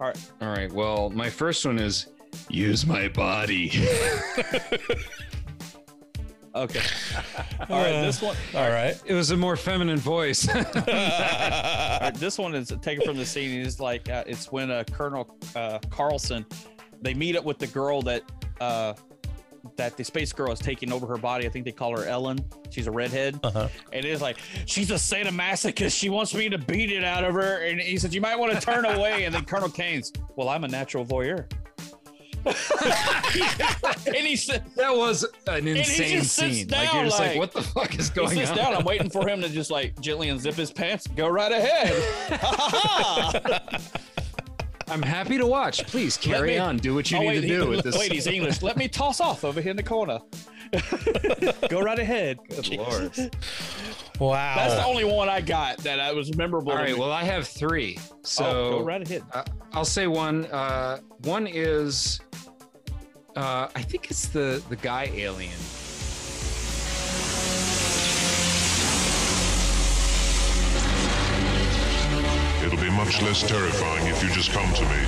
[0.00, 0.30] All right.
[0.40, 0.72] All right.
[0.72, 2.08] Well, my first one is
[2.48, 3.72] use my body.
[6.54, 6.82] Okay.
[7.70, 8.02] All right.
[8.02, 8.36] This one.
[8.54, 9.00] All right.
[9.06, 10.48] it was a more feminine voice.
[10.54, 13.60] All right, this one is taken from the scene.
[13.60, 16.44] It's like uh, it's when uh, Colonel uh, Carlsen
[17.02, 18.22] they meet up with the girl that
[18.60, 18.94] uh,
[19.76, 21.46] that the space girl is taking over her body.
[21.46, 22.38] I think they call her Ellen.
[22.70, 23.68] She's a redhead, Uh-huh.
[23.92, 25.98] and it's like she's a sadomasochist.
[25.98, 28.52] She wants me to beat it out of her, and he said you might want
[28.54, 29.24] to turn away.
[29.24, 31.46] And then Colonel Caine's, well, I'm a natural voyeur.
[34.06, 36.68] and he said, that was an insane scene.
[36.68, 38.56] like you're just like, like- what the fuck is he going sits on?
[38.56, 38.74] down.
[38.74, 41.06] I'm waiting for him to just like gently unzip his pants.
[41.06, 41.92] Go right ahead.
[44.90, 45.86] I'm happy to watch.
[45.86, 46.76] Please carry me- on.
[46.78, 47.96] Do what you Oh, need wait, to do with this.
[47.96, 48.62] Wait, he's English.
[48.62, 50.18] Let me toss off over here in the corner.
[51.68, 52.38] Go right ahead.
[52.48, 53.16] Good lord.
[54.18, 54.54] Wow.
[54.56, 56.72] That's the only one I got that I was memorable.
[56.72, 56.92] All to right.
[56.94, 56.98] me.
[56.98, 57.98] Well, I have three.
[58.22, 59.22] So oh, go right ahead.
[59.32, 60.46] Uh, I'll say one.
[60.46, 62.20] Uh, one is,
[63.36, 65.50] uh, I think it's the the guy alien.
[73.10, 75.04] Much less terrifying if you just come to me.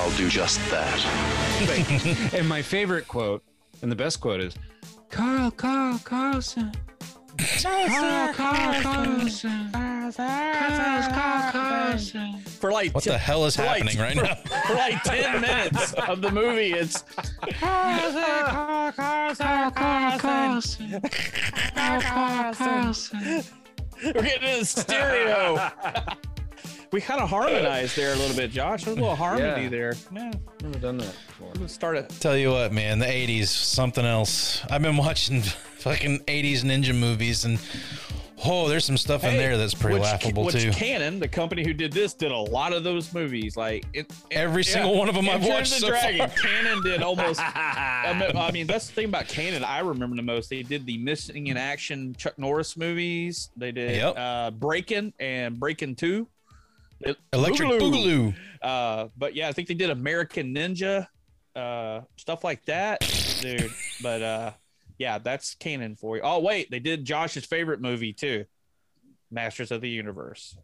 [0.00, 2.32] I'll do just that.
[2.34, 3.42] and my favorite quote,
[3.82, 4.54] and the best quote is,
[5.10, 6.72] Carl, Carl, Carlsen.
[12.60, 14.34] For like What ten- the hell is for like- happening right for- now?
[14.66, 17.04] For like ten minutes of the movie, it's
[24.02, 25.70] we're getting in stereo.
[26.92, 28.84] We kind of harmonized there a little bit, Josh.
[28.84, 29.68] There's a little harmony Yeah.
[29.68, 29.94] there.
[30.12, 30.32] Yeah,
[30.62, 31.52] Never done that before.
[31.60, 32.08] let's start it.
[32.20, 34.64] Tell you what, man, the '80s, something else.
[34.68, 35.40] I've been watching
[35.78, 37.60] fucking '80s ninja movies, and
[38.44, 40.72] oh, there's some stuff in there that's pretty which, laughable which too.
[40.72, 43.56] Cannon, the company who did this, did a lot of those movies.
[43.56, 46.28] Like it, Every single one of them I've watched the so Dragon.
[46.28, 46.38] far.
[46.42, 47.38] Cannon did almost.
[47.42, 49.62] I mean- I mean, that's the thing about Cannon.
[49.62, 50.50] I remember the most.
[50.50, 53.50] They did the Missing in Action Chuck Norris movies.
[53.56, 54.14] They did Yep.
[54.18, 56.26] uh, Breaking and Breaking Two.
[57.00, 58.34] It- Electric Boogaloo.
[58.62, 61.06] Uh, but yeah, I think they did American Ninja,
[61.56, 63.00] uh, stuff like that,
[63.40, 63.72] dude.
[64.02, 64.52] But uh,
[64.98, 66.22] yeah, that's Cannon for you.
[66.22, 68.44] Oh wait, they did Josh's favorite movie too,
[69.30, 70.56] Masters of the Universe.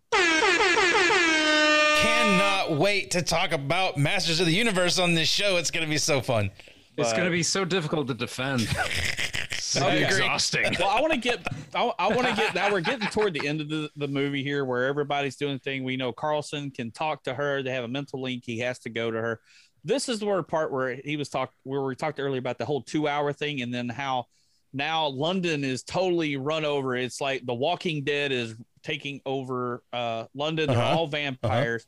[2.02, 5.56] Cannot wait to talk about Masters of the Universe on this show.
[5.56, 6.50] It's gonna be so fun.
[6.98, 8.62] It's going to be so difficult to defend.
[9.66, 10.04] so I agree.
[10.06, 10.64] exhausting.
[10.78, 12.54] Well, I want to get, I, I want to get.
[12.54, 15.58] Now we're getting toward the end of the, the movie here, where everybody's doing the
[15.58, 15.84] thing.
[15.84, 17.62] We know Carlsen can talk to her.
[17.62, 18.44] They have a mental link.
[18.44, 19.40] He has to go to her.
[19.84, 22.64] This is the word part where he was talk where we talked earlier about the
[22.64, 24.26] whole two hour thing, and then how
[24.72, 26.96] now London is totally run over.
[26.96, 30.68] It's like The Walking Dead is taking over uh, London.
[30.68, 30.98] They're Uh-huh.
[30.98, 31.86] all vampires.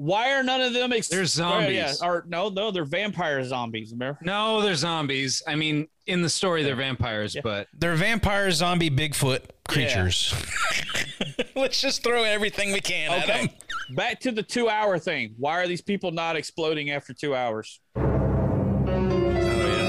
[0.00, 0.94] Why are none of them?
[0.94, 1.74] Ex- They're oh, zombies.
[1.76, 3.92] Yeah, or no, no, they're vampire zombies.
[3.92, 4.18] Remember?
[4.22, 5.42] No, they're zombies.
[5.46, 10.34] I mean, in the story, they're vampires, but They're vampire, zombie, Bigfoot creatures.
[11.54, 13.44] Let's just throw everything we can at them.
[13.44, 13.58] Okay.
[13.90, 15.34] Back to the two hour thing.
[15.36, 17.78] Why are these people not exploding after two hours?
[17.96, 18.00] Oh,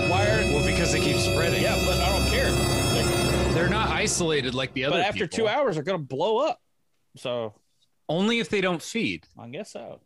[0.09, 1.64] Why are well, because they keep spreading.
[1.64, 2.51] yeah, but I don't care.
[2.51, 4.97] They're- They're not isolated like the other.
[4.97, 5.38] but after people.
[5.38, 6.59] two hours, they're gonna blow up.
[7.16, 7.53] So
[8.12, 9.26] only if they don't feed.
[9.39, 10.01] I guess so.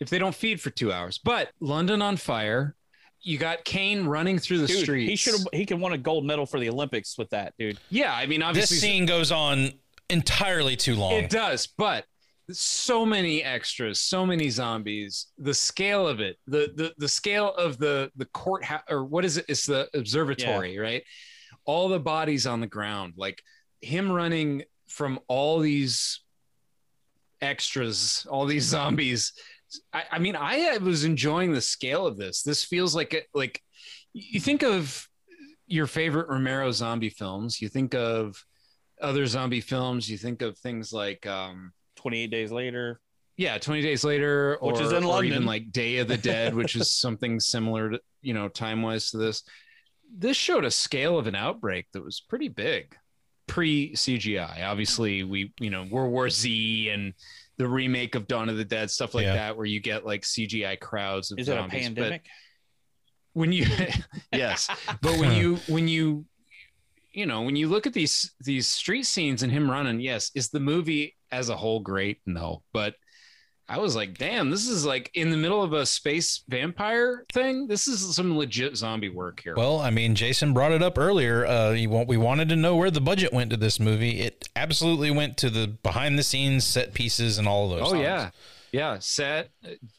[0.00, 1.18] If they don't feed for two hours.
[1.22, 2.74] But London on fire.
[3.22, 5.10] You got Caine running through the Dude, streets.
[5.10, 7.78] he should have he can won a gold medal for the Olympics with that, dude.
[7.90, 9.72] Yeah, I mean, obviously, This scene goes on
[10.10, 11.12] entirely too long.
[11.12, 12.04] It does, but
[12.52, 15.28] so many extras, so many zombies.
[15.38, 19.38] The scale of it, the the the scale of the the courthouse, or what is
[19.38, 19.46] it?
[19.48, 21.02] It's the observatory, right?
[21.64, 23.42] All the bodies on the ground, like
[23.80, 26.20] him running from all these
[27.40, 29.32] extras, all these zombies.
[29.92, 32.42] I, I mean, I was enjoying the scale of this.
[32.42, 33.60] This feels like it, like
[34.12, 35.08] you think of
[35.66, 37.60] your favorite Romero zombie films.
[37.60, 38.42] You think of
[39.00, 40.08] other zombie films.
[40.08, 43.00] You think of things like, um, 28 days later.
[43.36, 46.54] yeah, 20 Days Later, or, Which is in or even like Day of the Dead,
[46.54, 49.42] which is something similar to, you know, time wise to this.
[50.16, 52.96] This showed a scale of an outbreak that was pretty big
[53.46, 54.64] pre CGI.
[54.64, 57.14] Obviously, we, you know, World War Z and
[57.58, 59.34] the remake of Dawn of the Dead, stuff like Yeah.
[59.34, 61.88] that, where you get like CGI crowds of Is it a zombies.
[61.88, 62.26] But pandemic?
[63.32, 63.66] when you
[64.32, 64.66] yes
[65.02, 66.24] but when you when you
[67.12, 70.48] you know when you look at these these street scenes and him running yes is
[70.48, 72.94] the movie as a whole great no but
[73.68, 77.66] i was like damn this is like in the middle of a space vampire thing
[77.66, 81.44] this is some legit zombie work here Well, I mean, Jason brought it up earlier.
[81.46, 84.20] Uh, you want, we wanted to know where the budget went to this movie.
[84.20, 87.88] It absolutely went to the behind the scenes set pieces and all of those.
[87.88, 88.02] oh things.
[88.02, 88.30] yeah
[88.72, 89.50] yeah set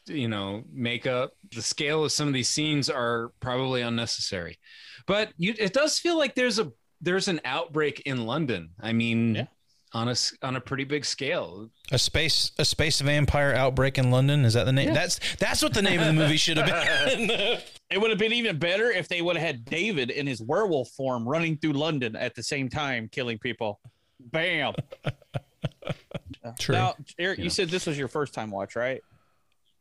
[0.06, 4.58] you know makeup the scale of some of these scenes are probably unnecessary
[5.06, 9.34] but you, it does feel like there's a there's an outbreak in london i mean
[9.36, 9.46] Yeah.
[9.94, 14.10] On a s- on a pretty big scale A space a space vampire outbreak in
[14.10, 14.44] London.
[14.44, 14.88] Is that the name?
[14.88, 14.94] Yeah.
[14.94, 17.30] That's that's what the name of the movie should have been.
[17.90, 20.90] It would have been even better if they would have had David in his werewolf
[20.90, 23.80] form running through London at the same time, killing people.
[24.20, 24.74] Bam.
[26.58, 26.74] True.
[26.74, 27.44] Now, Eric, Yeah.
[27.44, 29.00] you said this was your first time watch, right?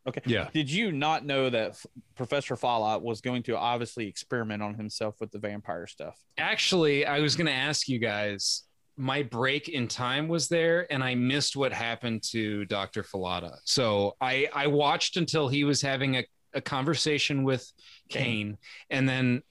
[0.08, 0.22] Okay.
[0.26, 0.48] Yeah.
[0.54, 1.86] Did you not know that F-
[2.16, 6.18] Professor Fallout was going to obviously experiment on himself with the vampire stuff?
[6.38, 8.64] actually i was going to ask you guys
[8.98, 13.04] my break in time was there and I missed what happened to Dr.
[13.04, 13.58] Fallada.
[13.64, 17.72] So I I watched until he was having a, a conversation with
[18.10, 18.58] Caine
[18.90, 19.44] and then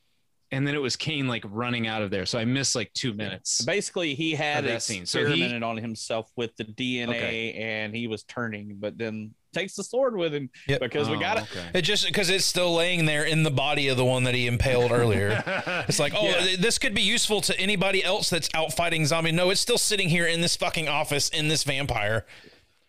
[0.57, 2.25] and then it was Caine like running out of there.
[2.25, 3.61] So I missed like two minutes.
[3.63, 5.05] Basically, he had Of that scene.
[5.07, 7.53] So he- on himself with the DNA, Okay.
[7.53, 10.81] and he was turning, but then takes the sword with him Yep.
[10.81, 11.43] because we Oh, got it.
[11.45, 11.71] okay.
[11.79, 14.47] It just because it's still laying there in the body of the one that he
[14.47, 15.43] impaled earlier.
[15.89, 16.57] it's like, oh, Yeah.
[16.59, 19.33] this could be useful to anybody else that's out fighting zombie.
[19.33, 22.27] No, it's still sitting here in this fucking office in this vampire.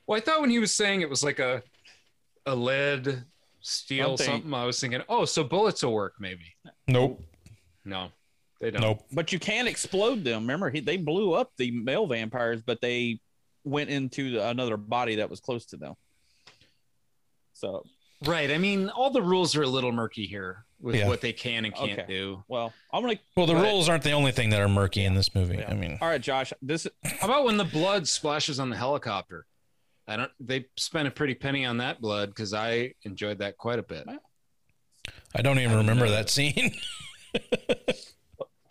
[0.07, 1.63] Well, I thought when he was saying it was like a
[2.45, 3.25] a lead
[3.61, 4.33] steel Something.
[4.35, 6.55] something, I was thinking, oh, so bullets will work maybe.
[6.87, 7.21] Nope.
[7.87, 8.09] No,
[8.59, 8.81] they don't.
[8.81, 9.05] Nope.
[9.11, 10.41] But you can explode them.
[10.41, 13.19] Remember, he, they blew up the male vampires, but they
[13.63, 15.93] went into the, another body that was close to them.
[17.53, 17.83] So,
[18.25, 18.49] Right.
[18.49, 21.07] I mean, all the rules are a little murky here with Yeah.
[21.07, 22.05] what they can and can't Okay.
[22.07, 22.43] do.
[22.47, 23.19] well, I'm gonna.
[23.35, 25.63] Well, the but- rules aren't the only thing that are murky in this movie.
[25.63, 26.51] I mean, All right, Josh.
[26.61, 29.45] This How about when the blood splashes on the helicopter?
[30.07, 30.31] I don't.
[30.39, 34.07] They spent a pretty penny on that blood because I enjoyed that quite a bit.
[35.35, 36.29] I don't even I didn't remember know that that.
[36.31, 36.73] scene.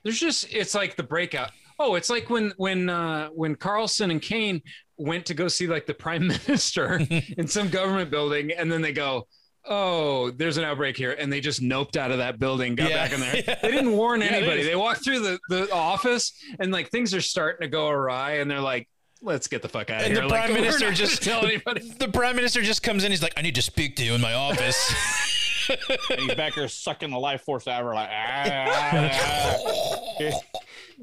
[0.04, 1.50] There's just it's like the breakout.
[1.78, 4.62] Oh, it's like when when uh, when Carlsen and Caine
[4.96, 7.00] went to go see like the prime minister
[7.36, 9.26] in some government building, and then they go,
[9.64, 12.96] "Oh, there's an outbreak here," and they just noped out of that building, got Yeah.
[12.96, 13.58] back in there.
[13.62, 14.60] They didn't warn anybody.
[14.60, 14.66] is.
[14.68, 18.48] They walked through the the office, and like things are starting to go awry, and
[18.50, 18.88] they're like,
[19.22, 21.90] "Let's get the fuck out of And here!" the prime we're minister just tell anybody.
[21.98, 23.10] The prime minister just comes in.
[23.10, 25.45] He's like, I need to speak to you in my office.
[26.10, 29.56] And he's back there sucking the life force out of her, like ah.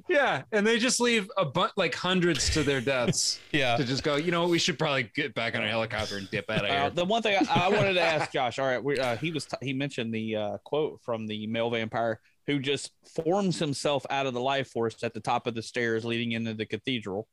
[0.09, 3.39] Yeah, and they just leave a bunch, like hundreds to their deaths.
[3.51, 3.77] yeah.
[3.77, 6.29] to just go, you know, what, we should probably get back on a helicopter and
[6.31, 6.89] dip out of Uh, here.
[6.89, 8.57] the one thing I, I wanted to ask Josh.
[8.57, 12.19] All right, we, uh, he was he mentioned the uh, quote from the male vampire
[12.47, 12.91] who just
[13.23, 16.53] forms himself out of the life force at the top of the stairs leading into
[16.55, 17.27] the cathedral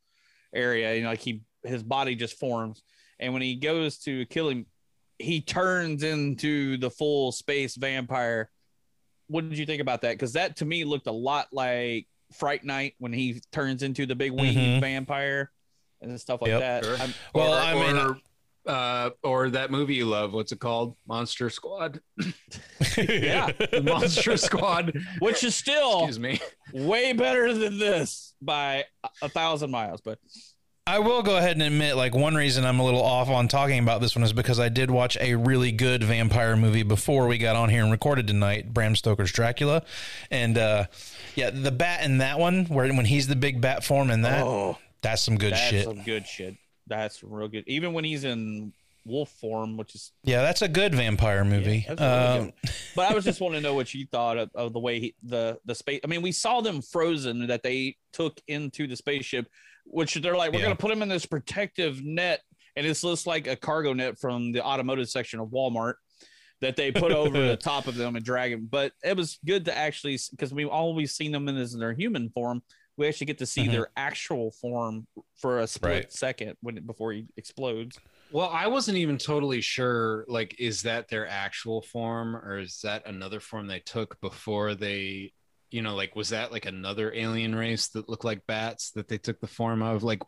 [0.55, 0.95] area.
[0.95, 2.83] You know, like he his body just forms,
[3.19, 4.67] and when he goes to kill him,
[5.21, 8.51] he turns into the full space vampire.
[9.29, 10.13] What did you think about that?
[10.13, 14.15] Because that to me looked a lot like Fright Night when he turns into the
[14.17, 14.81] big winged Mhm.
[14.81, 15.51] vampire
[16.01, 16.61] and stuff like Yep.
[16.61, 16.85] that.
[16.85, 16.97] Sure.
[16.97, 18.21] I'm- Well, or, I mean, or,
[18.67, 20.97] uh, or that movie you love, what's it called?
[21.07, 22.01] Monster Squad.
[22.97, 23.51] yeah,
[23.83, 24.97] Monster Squad.
[25.19, 26.41] which is still Excuse me.
[26.73, 30.01] way better than this by a- a thousand miles.
[30.01, 30.19] But
[30.87, 33.79] I will go ahead and admit, like, one reason I'm a little off on talking
[33.79, 37.39] about this one is because I did watch a really good vampire movie before we
[37.39, 39.85] got on here and recorded tonight, Bram Stoker's Dracula.
[40.31, 40.87] And, uh,
[41.37, 44.45] yeah, the bat in that one, where when he's the big bat form in that,
[44.45, 45.85] oh, that's some good that's shit.
[45.85, 46.57] some good shit.
[46.87, 47.65] That's real good.
[47.69, 48.73] Even when he's in
[49.05, 50.13] wolf form, which is.
[50.25, 51.85] Yeah, that's a good vampire movie.
[51.89, 52.53] that's really um,
[52.97, 55.15] But I was just wanting to know what you thought of, of the way he,
[55.23, 56.01] the the space.
[56.03, 59.49] I mean, we saw them frozen that they took into the spaceship,
[59.91, 60.67] which they're like, we're Yeah.
[60.67, 62.41] gonna put him in this protective net,
[62.77, 65.95] and it's just like a cargo net from the automotive section of Walmart
[66.61, 68.67] that they put over the top of them and drag him.
[68.71, 71.93] But it was good to actually because we've always seen them in this in their
[71.95, 72.63] human form.
[72.97, 73.71] We actually get to see Mhm.
[73.73, 76.13] their actual form for a split Right.
[76.13, 77.99] second when before he explodes.
[78.31, 80.25] Well, I wasn't even totally sure.
[80.29, 85.33] Like, is that their actual form, or is that another form they took before they,
[85.71, 89.19] you know, like was that like another alien race that looked like bats that they
[89.19, 90.03] took the form of?
[90.03, 90.23] Like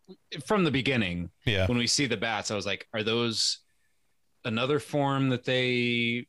[0.47, 1.67] from the beginning, yeah.
[1.67, 3.59] when we see the bats, I was like, are those
[4.45, 6.27] another form that they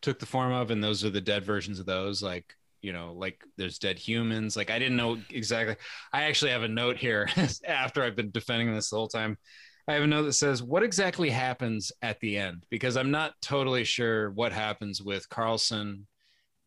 [0.00, 2.22] took the form of, and those are the dead versions of those?
[2.22, 4.56] Like, you know, like there's dead humans.
[4.56, 5.76] Like I didn't know exactly.
[6.12, 7.28] I actually have a note here
[7.66, 9.38] after I've been defending this the whole time.
[9.88, 13.34] I have a note that says, "What exactly happens at the end?" Because I'm not
[13.42, 16.06] totally sure what happens with Carlsen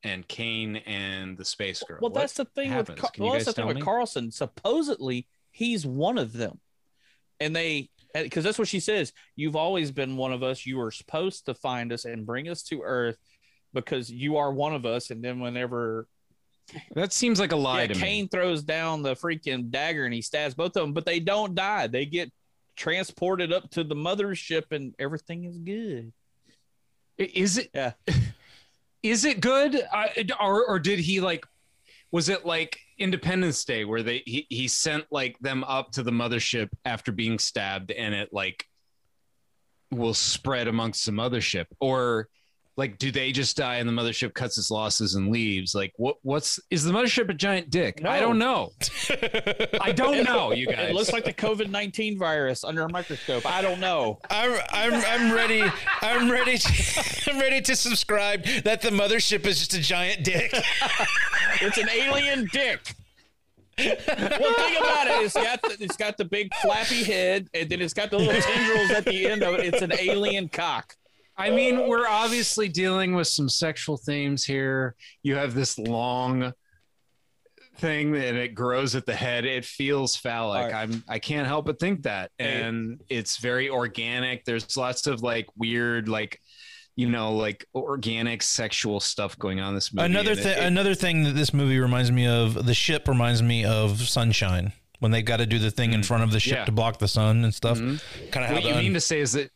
[0.05, 1.97] and Caine and the space girl.
[2.01, 2.99] Well, What that's the thing with happens?
[3.01, 3.81] Car- well, that's the thing with?
[3.81, 4.31] Carlsen.
[4.31, 6.59] Supposedly, he's one of them,
[7.39, 9.11] and they because that's what she says.
[9.35, 10.65] You've always been one of us.
[10.65, 13.17] You were supposed to find us and bring us to Earth
[13.73, 15.09] because you are one of us.
[15.11, 16.07] And then whenever
[16.93, 18.29] That seems like a lie yeah, to Caine me.
[18.31, 21.87] throws down the freaking dagger and he stabs both of them, but they don't die.
[21.87, 22.31] They get
[22.77, 26.13] transported up to the mothership and everything is good.
[27.17, 27.69] Is it?
[27.73, 27.93] Yeah.
[29.05, 29.75] Is it good?
[29.93, 31.45] I, or or did he like?
[32.11, 36.11] Was it like Independence Day where they he, he sent like them up to the
[36.11, 38.65] mothership after being stabbed and it like
[39.91, 42.29] will spread amongst the mothership or
[42.77, 46.17] like do they just die and the mothership cuts its losses and leaves like what
[46.23, 48.71] what's is the mothership a giant dick i don't know
[49.81, 53.45] i don't know you guys It looks like the COVID nineteen virus under a microscope.
[53.45, 54.19] I don't know.
[54.29, 55.63] I'm I'm I'm ready.
[56.01, 56.57] I'm ready.
[56.57, 60.53] To, I'm ready to subscribe that the mothership is just a giant dick.
[61.61, 62.81] It's an alien dick.
[63.77, 65.23] well, think about it.
[65.23, 68.41] It's got the, it's got the big flappy head, and then it's got the little
[68.41, 69.73] tendrils at the end of it.
[69.73, 70.95] It's an alien cock.
[71.37, 74.95] I mean, we're obviously dealing with some sexual themes here.
[75.21, 76.53] You have this long
[77.77, 79.45] thing and it grows at the head.
[79.45, 80.71] It feels phallic.
[80.71, 80.83] Right.
[80.83, 82.31] I'm I can't help but think that.
[82.39, 84.45] And it's very organic.
[84.45, 86.39] There's lots of like weird like
[86.95, 90.05] you know like organic sexual stuff going on in this movie.
[90.05, 93.99] Another thing, another thing that this movie reminds me of, the ship reminds me of
[94.07, 96.65] Sunshine when they got to do the thing in front of the ship Yeah.
[96.65, 97.77] to block the sun and stuff.
[97.77, 98.01] Mhm.
[98.31, 99.51] Kind of how what the you un- mean to say is that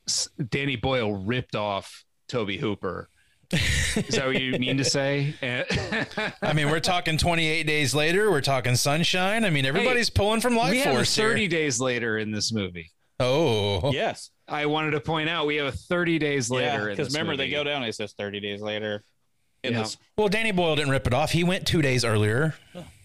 [0.49, 3.09] Danny Boyle ripped off Tobe Hooper.
[3.51, 5.33] Is that what you mean to say?
[6.41, 8.29] I mean, we're talking 28 days later.
[8.29, 9.43] We're talking Sunshine.
[9.43, 11.49] I mean, everybody's pulling from Life we have Force 30 here.
[11.49, 12.91] days later in this movie.
[13.19, 14.29] Oh, Yes.
[14.47, 16.65] I wanted to point out we have a 30 days later.
[16.65, 17.83] Yeah, because this remember they go down.
[17.83, 19.03] It says thirty days later.
[19.63, 19.79] In Yeah.
[19.81, 21.31] this, Well, Danny Boyle didn't rip it off.
[21.33, 22.55] He went two days earlier.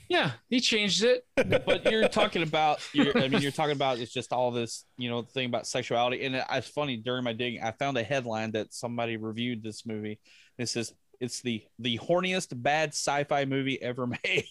[0.08, 1.24] Yeah, he changed it.
[1.36, 2.80] but you're talking about.
[2.92, 3.98] You're, I mean, you're talking about.
[3.98, 6.24] It's just all this, you know, thing about sexuality.
[6.24, 9.86] And it- it's funny during my digging, I found a headline that somebody reviewed this
[9.86, 10.18] movie.
[10.58, 14.46] It says it's the the horniest bad sci-fi movie ever made.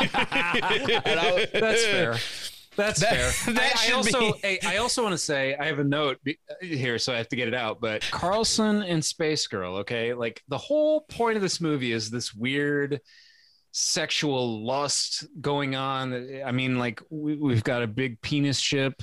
[0.00, 2.16] I- That's fair.
[2.76, 3.54] That's That- fair.
[3.54, 6.18] that I, I also, hey, I also want to say I have a note
[6.60, 7.80] here, so I have to get it out.
[7.80, 12.32] But Carlsen and Space Girl, okay, like the whole point of this movie is this
[12.32, 13.00] weird
[13.72, 16.42] sexual lust going on.
[16.44, 18.94] I mean, like we, we've got a big penis ship,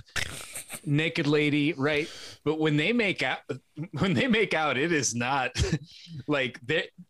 [0.85, 2.09] naked lady, right?
[2.43, 3.39] But when they make out,
[3.99, 5.51] when they make out, it is not
[6.27, 6.59] like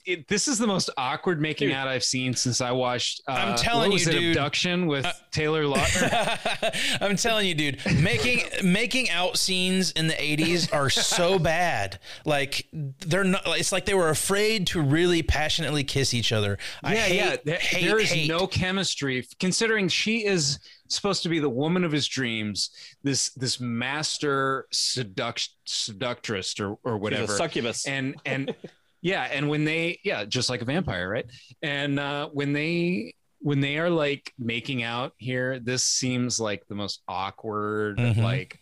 [0.06, 1.78] it, this is the most awkward making Dude.
[1.78, 3.22] out I've seen since I watched.
[3.28, 4.38] Uh, I'm telling you, dude.
[4.38, 6.98] Abduction with Taylor Lautner.
[7.02, 12.00] I'm telling you, dude, making making out scenes in the 80s are so bad.
[12.26, 13.44] Like they're not.
[13.48, 16.58] It's like they were afraid to really passionately kiss each other.
[16.84, 17.36] I yeah, hate, yeah.
[17.44, 18.28] There, hate, there is hate.
[18.28, 22.70] no chemistry, considering she is supposed to be the woman of his dreams.
[23.04, 27.36] This this master seduct seductress or or She's a whatever.
[27.38, 27.88] succubus.
[27.88, 28.54] and and
[29.02, 31.26] yeah, and when they yeah, just like a vampire, right?
[31.62, 36.76] And uh, when they when they are like making out here, this seems like the
[36.76, 38.24] most awkward Mhm.
[38.24, 38.60] like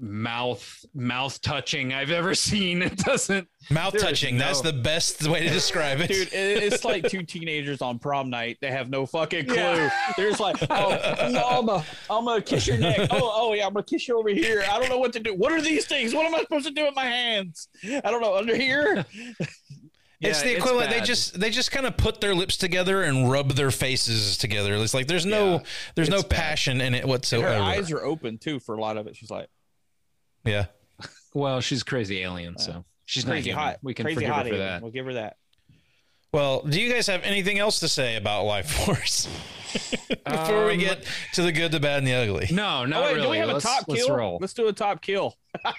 [0.00, 2.82] mouth mouth touching I've ever seen.
[2.82, 4.38] It doesn't mouth there is touching.
[4.38, 8.58] That's the best way to describe it, Dude, it's like two teenagers on prom night.
[8.60, 9.56] They have no fucking clue.
[9.56, 9.90] Yeah.
[10.16, 13.08] They're just like, oh, no, I'm gonna, I'm gonna kiss your neck.
[13.10, 14.64] Oh, oh yeah, I'm gonna kiss you over here.
[14.70, 15.34] I don't know what to do.
[15.34, 16.14] What are these things?
[16.14, 17.68] What am I supposed to do with my hands?
[17.84, 18.36] I don't know.
[18.36, 19.04] Under here?
[20.20, 20.90] It's the equivalent.
[20.90, 24.74] they just they just kind of put their lips together and rub their faces together.
[24.76, 25.62] It's like there's no Yeah,
[25.94, 26.30] there's no bad.
[26.30, 27.48] passion in it whatsoever.
[27.48, 27.80] Her whatsoever.
[27.82, 29.16] eyes are open too for a lot of it.
[29.16, 29.48] She's like
[30.46, 30.66] yeah.
[31.34, 33.64] Well, she's crazy alien, so she's crazy not human.
[33.72, 33.78] hot.
[33.82, 34.68] We can crazy forgive hot her for alien.
[34.72, 34.82] that.
[34.82, 35.36] We'll give her that.
[36.32, 39.26] Well, do you guys have anything else to say about Lifeforce
[40.24, 42.48] before we Um, get to the good, the bad, and the ugly?
[42.50, 43.26] No, not oh wait, really.
[43.26, 44.16] do we have let's, a top let's kill?
[44.16, 44.38] roll.
[44.40, 45.34] Let's do a top kill.
[45.54, 45.74] we have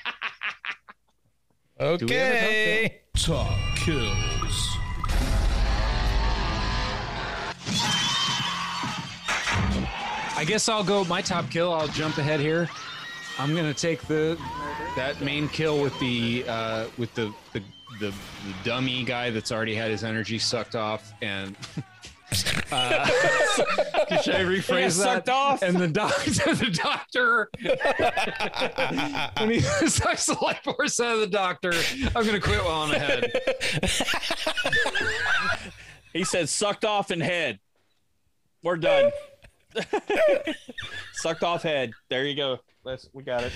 [1.80, 3.02] a top Okay.
[3.16, 4.68] Top kills.
[10.40, 11.74] I guess I'll go my top kill.
[11.74, 12.70] I'll jump ahead here.
[13.40, 14.40] I'm gonna take the
[14.96, 17.62] that main kill with the uh, with the the,
[18.00, 18.16] the the
[18.64, 21.56] dummy guy that's already had his energy sucked off and.
[22.70, 23.06] Uh,
[24.22, 24.92] should I rephrase Yeah, that?
[24.92, 25.62] sucked off.
[25.62, 27.50] And the doctor, the doctor,
[29.40, 31.72] when he sucks the life force out of the doctor,
[32.14, 33.32] I'm gonna quit while I'm ahead.
[36.12, 37.60] He said sucked off in head.
[38.62, 39.10] We're done.
[41.14, 41.92] Sucked off head.
[42.10, 42.60] There you go.
[42.88, 43.52] Let's we got it.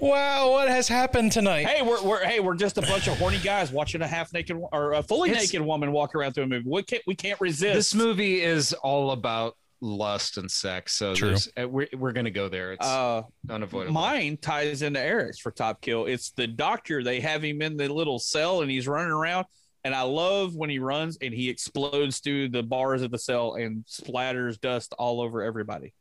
[0.00, 1.64] Wow, what has happened tonight?
[1.68, 4.60] Hey, we're, we're hey, we're just a bunch of horny guys watching a half naked
[4.72, 6.68] or a fully It's- naked woman walk around through a movie.
[6.68, 7.72] We can't we can't resist.
[7.72, 11.28] This movie is all about lust and sex, so True.
[11.28, 12.72] there's- uh, we're we're gonna go there.
[12.72, 13.94] It's uh unavoidable.
[13.94, 16.06] mine ties into Eric's for top kill.
[16.06, 17.04] It's the doctor.
[17.04, 19.46] They have him in the little cell and he's running around.
[19.84, 23.54] And I love when he runs and he explodes through the bars of the cell
[23.54, 25.92] and splatters dust all over everybody.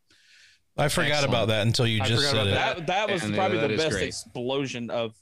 [0.77, 1.29] I forgot Excellent.
[1.29, 2.51] about that until you I just said it.
[2.51, 2.77] that.
[2.77, 4.07] That that was And, uh, probably that the best great.
[4.07, 5.13] explosion of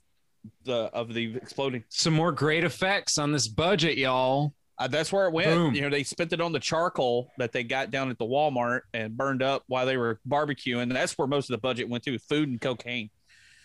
[0.63, 1.83] the of the exploding.
[1.89, 4.53] Some more great effects on this budget, y'all.
[4.77, 5.49] Uh, that's where it went.
[5.49, 5.75] Boom.
[5.75, 8.81] You know, they spent it on the charcoal that they got down at the Walmart
[8.93, 10.91] and burned up while they were barbecuing.
[10.91, 13.09] That's where most of the budget went to: food and cocaine.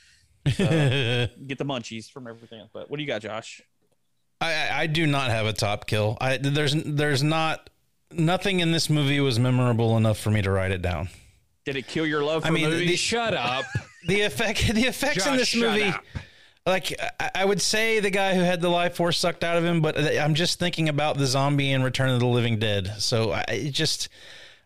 [0.44, 2.60] Get the munchies from everything.
[2.60, 2.70] else.
[2.72, 3.62] But what do you got, Josh?
[4.40, 6.18] I, I- I do not have a top kill.
[6.20, 7.70] I there's there's not
[8.12, 11.08] nothing in this movie was memorable enough for me to write it down.
[11.66, 12.88] Did it kill your love for I mean, movies?
[12.88, 13.64] the- Shut up.
[14.06, 16.04] The effect the effects in this movie up.
[16.64, 19.64] like I, I would say the guy who had the life force sucked out of
[19.64, 22.92] him, but I'm just thinking about the zombie in Return of the Living Dead.
[22.98, 24.08] So I it just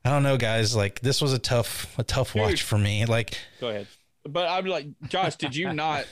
[0.05, 0.77] I don't know, guys.
[0.77, 3.07] Like this was a tough, a tough watch for me.
[3.07, 3.87] Like, Go ahead.
[4.29, 6.05] But I'm like, Josh, did you not?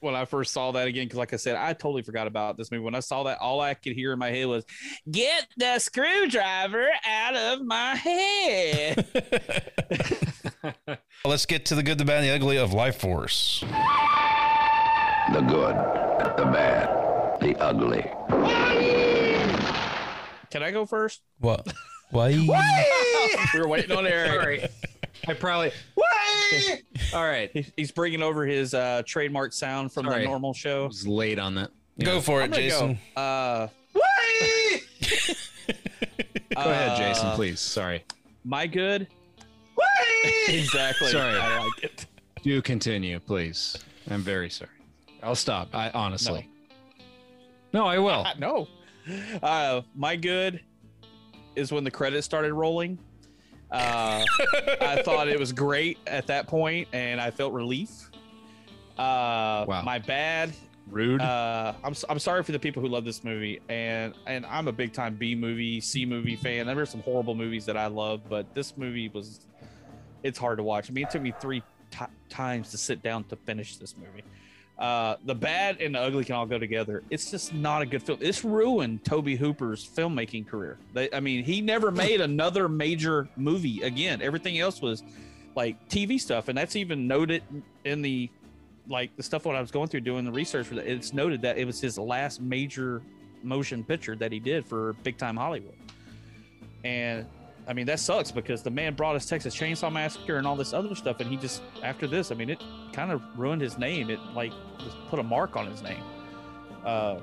[0.00, 2.70] When I first saw that again, because like I said, I totally forgot about this
[2.70, 2.84] movie.
[2.84, 4.64] When I saw that, all I could hear in my head was,
[5.10, 9.06] "Get the screwdriver out of my head."
[11.24, 13.60] let's get to the good, the bad, and the ugly of Lifeforce.
[15.32, 15.76] The good,
[16.36, 18.02] the bad, the ugly.
[20.50, 21.22] Can I go first?
[21.38, 21.72] What?
[22.10, 22.30] Why?
[23.54, 24.70] we were waiting on Eric.
[25.26, 25.36] Sorry.
[25.36, 25.72] I probably.
[27.14, 27.66] All right.
[27.76, 30.22] He's bringing over his uh, trademark sound from Sorry.
[30.22, 30.86] the normal show.
[30.86, 31.70] was late on that.
[32.02, 32.98] Go for it, I'm gonna Jason.
[33.14, 33.20] Go.
[33.20, 33.68] Uh,
[36.54, 37.60] Go ahead, Jason, uh, please.
[37.60, 38.04] Sorry.
[38.44, 39.08] My good.
[40.48, 41.08] exactly.
[41.08, 41.38] Sorry.
[41.38, 42.06] I like it.
[42.42, 43.76] Do continue, please.
[44.10, 44.70] I'm very sorry.
[45.22, 45.74] I'll stop.
[45.74, 46.48] I honestly.
[47.72, 48.26] No, I will.
[48.38, 48.68] no.
[49.42, 50.60] Uh, my good
[51.56, 52.98] is when the credits started rolling.
[53.70, 54.24] Uh,
[54.80, 58.10] I thought it was great at that point, and I felt relief.
[58.98, 59.82] Uh, Wow.
[59.84, 60.52] My bad.
[60.88, 61.20] Rude.
[61.20, 64.72] Uh, I'm I'm sorry for the people who love this movie, and and I'm a
[64.72, 66.64] big time B movie, C movie fan.
[66.66, 69.40] There were some horrible movies that I love, but this movie was,
[70.22, 70.88] it's hard to watch.
[70.88, 71.60] I mean, it took me three
[71.90, 74.22] ti times to sit down to finish this movie.
[74.78, 77.02] Uh, the bad and the ugly can all go together.
[77.08, 78.18] It's just not a good film.
[78.20, 80.76] It's ruined Tobe Hooper's filmmaking career.
[80.92, 84.20] They, I mean, he never made another major movie again.
[84.20, 85.02] Everything else was
[85.54, 87.42] like TV stuff, and that's even noted
[87.84, 88.28] in the
[88.88, 90.86] like the stuff when I was going through doing the research for that.
[90.86, 93.02] It's noted that it was his last major
[93.42, 95.74] motion picture that he did for big time Hollywood,
[96.84, 97.24] and
[97.68, 100.72] I mean that sucks because the man brought us Texas Chainsaw Massacre and all this
[100.72, 102.62] other stuff, and he just after this, I mean, it
[102.92, 104.10] kind of ruined his name.
[104.10, 106.02] It like just put a mark on his name.
[106.84, 107.18] Uh,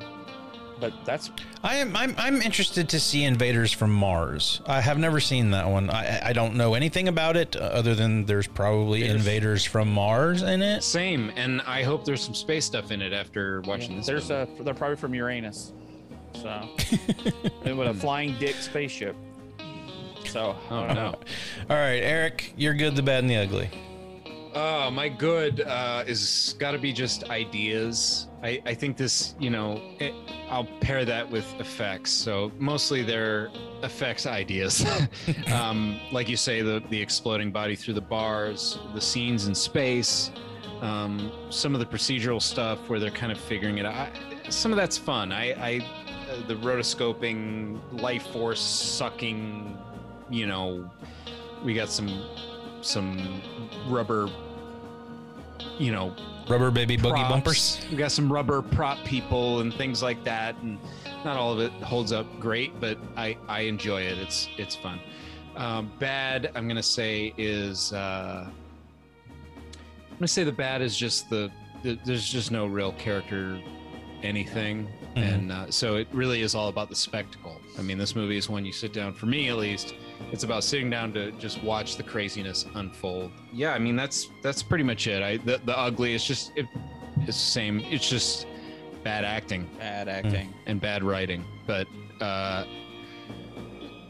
[0.80, 1.32] but that's
[1.64, 1.96] I am.
[1.96, 2.14] I'm.
[2.18, 4.62] I'm interested to see Invaders from Mars.
[4.66, 5.90] I have never seen that one.
[5.90, 6.30] I.
[6.30, 10.62] I don't know anything about it uh, other than there's probably Invaders from Mars in
[10.62, 10.84] it.
[10.84, 14.08] Same, and I hope there's some space stuff in it after watching this.
[14.08, 14.60] there's movie.
[14.60, 15.72] a they're probably from Uranus,
[16.34, 16.68] so
[17.64, 19.16] and with a flying dick spaceship.
[20.28, 21.12] So I Oh don't no.
[21.12, 21.20] know.
[21.70, 23.70] All right, Eric, you're good, the bad, and the ugly.
[24.56, 28.28] Oh, my good uh, is got to be just ideas.
[28.44, 30.14] I, I think this, you know, it,
[30.50, 32.12] I'll pair that with effects.
[32.12, 33.50] So mostly they're
[33.82, 34.86] effects ideas.
[35.52, 40.30] um, like you say, the the exploding body through the bars, the scenes in space,
[40.82, 43.96] um, some of the procedural stuff where they're kind of figuring it out.
[43.96, 45.32] I, some of that's fun.
[45.32, 45.80] I, I
[46.30, 49.78] uh, the rotoscoping, life force sucking,
[50.30, 50.90] you know,
[51.64, 52.26] we got some
[52.82, 53.42] some
[53.88, 54.30] rubber
[55.80, 56.14] you know
[56.50, 57.80] Rubber baby boogie bumpers.
[57.90, 60.78] we got some rubber prop people and things like that and
[61.24, 64.18] not all of it holds up great but i i enjoy it.
[64.18, 65.00] It's it's fun.
[65.56, 71.50] Um, bad i'm gonna say is uh i'm gonna say the bad is just the,
[71.84, 73.58] the there's just no real character
[74.22, 74.88] anything.
[75.16, 75.34] Mhm.
[75.36, 77.60] and uh, so it really is all about the spectacle.
[77.80, 79.96] I mean this movie is one you sit down for me at least
[80.32, 84.64] it's about sitting down to just watch the craziness unfold yeah i mean that's that's
[84.64, 86.66] pretty much it i the, the ugly is just it,
[87.18, 88.48] it's the same it's just
[89.04, 90.54] bad acting Bad acting.
[90.66, 91.88] and bad writing but
[92.22, 92.66] uh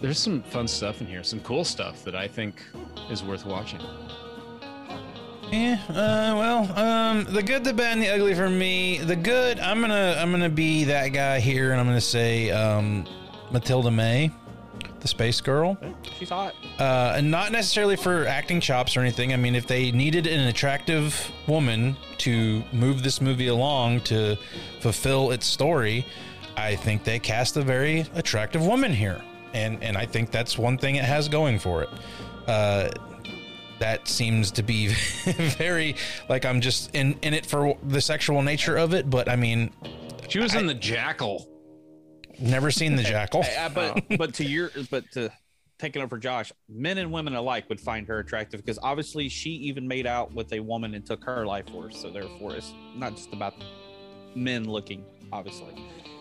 [0.01, 2.63] there's some fun stuff in here some cool stuff that i think
[3.09, 3.81] is worth watching
[5.51, 5.77] Yeah.
[5.87, 8.97] Uh, well, um, the good, the bad, and the ugly for me.
[8.97, 13.05] The good, I'm gonna, I'm gonna be that guy here, and I'm gonna say, um,
[13.51, 14.31] Matilda May,
[15.03, 15.77] the space girl.
[16.17, 16.55] She's hot.
[16.79, 19.33] Uh, and not necessarily for acting chops or anything.
[19.33, 24.37] I mean, if they needed an attractive woman to move this movie along to
[24.79, 26.05] fulfill its story,
[26.55, 29.21] I think they cast a very attractive woman here,
[29.53, 31.89] and and I think that's one thing it has going for it.
[32.47, 32.89] Uh,
[33.79, 34.87] that seems to be
[35.57, 35.95] very
[36.29, 39.71] like I'm just in in it for the sexual nature of it, but I mean,
[40.29, 41.49] she was in the jackal
[42.43, 43.45] never seen the jackal.
[43.73, 45.31] But but to your but to
[45.79, 49.87] taking over Josh, men and women alike would find her attractive because obviously she even
[49.87, 51.97] made out with a woman and took her life force.
[51.99, 53.53] So therefore, it's not just about
[54.35, 55.73] men looking, obviously.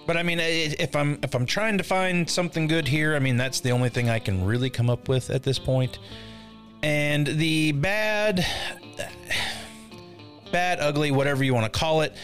[0.07, 3.37] But I mean, if I'm if I'm trying to find something good here, I mean
[3.37, 5.99] that's the only thing I can really come up with at this point.
[6.83, 8.45] And the bad,
[10.53, 12.17] bad, ugly, whatever you want to call it,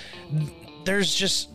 [0.85, 1.51] there's just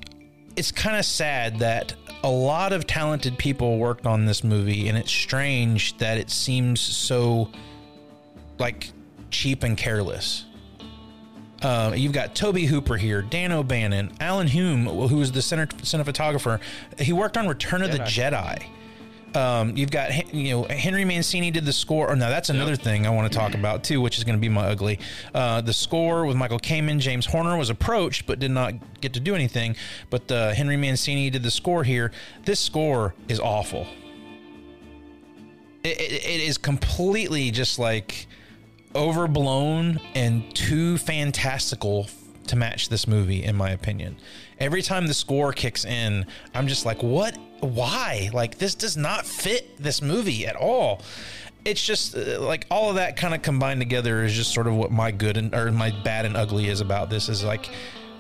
[0.56, 1.94] it's kind of sad that
[2.24, 6.80] a lot of talented people worked on this movie, and it's strange that it seems
[6.80, 7.50] so
[8.60, 8.92] like
[9.30, 10.46] cheap and careless.
[11.62, 16.60] Uh, you've got Tobe Hooper here, Dan O'Bannon, Alan Hume, who was the center cinematographer.
[17.00, 18.66] He worked on Return of the Jedi.
[19.36, 22.10] Um, you've got you know Henry Mancini did the score.
[22.10, 24.42] Or no, that's another thing I want to talk about too, which is going to
[24.42, 25.00] be my ugly.
[25.34, 29.20] Uh, the score with Michael Kamen, James Horner was approached but did not get to
[29.20, 29.76] do anything.
[30.10, 32.12] But uh, Henry Mancini did the score here.
[32.46, 33.88] This score is awful.
[35.84, 38.28] It, it, it is completely just like
[38.96, 42.08] overblown and too fantastical
[42.48, 44.18] to match this movie, in my opinion.
[44.60, 47.38] Every time the score kicks in, I'm just like, what?
[47.60, 48.30] Why?
[48.34, 51.02] Like, this does not fit this movie at all.
[51.66, 54.76] It's just uh, like all of that kind of combined together is just sort of
[54.76, 57.70] what my good and or my bad and ugly is about this is like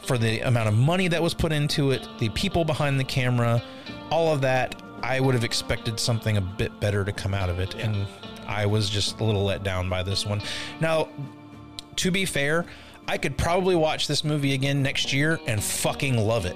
[0.06, 3.62] for the amount of money that was put into it, the people behind the camera,
[4.10, 7.60] all of that, I would have expected something a bit better to come out of
[7.60, 7.76] it.
[7.76, 8.08] And
[8.48, 10.42] I was just a little let down by this one.
[10.80, 11.10] Now,
[11.98, 12.66] to be fair,
[13.08, 16.56] I could probably watch this movie again next year and fucking love it.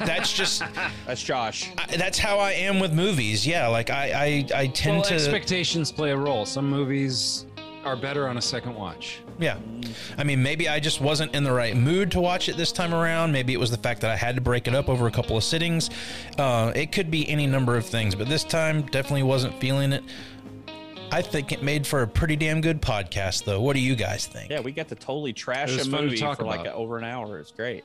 [0.00, 0.62] That's just
[1.06, 1.70] That's Josh.
[1.78, 3.46] I, that's how I am with movies.
[3.46, 6.44] Yeah, like I I, I tend Well, to expectations play a role.
[6.46, 7.46] Some movies
[7.84, 9.20] are better on a second watch.
[9.38, 9.56] Yeah.
[10.18, 12.92] I mean, maybe I just wasn't in the right mood to watch it this time
[12.92, 13.30] around.
[13.30, 15.36] Maybe it was the fact that I had to break it up over a couple
[15.36, 15.88] of sittings.
[16.36, 20.02] Uh, it could be any number of things, but this time definitely wasn't feeling it.
[21.10, 23.60] I think it made for a pretty damn good podcast, though.
[23.60, 24.50] What do you guys think?
[24.50, 26.74] Yeah, we got to totally trash a fun to movie talk for like about.
[26.74, 27.38] a, over an hour.
[27.38, 27.84] It's great.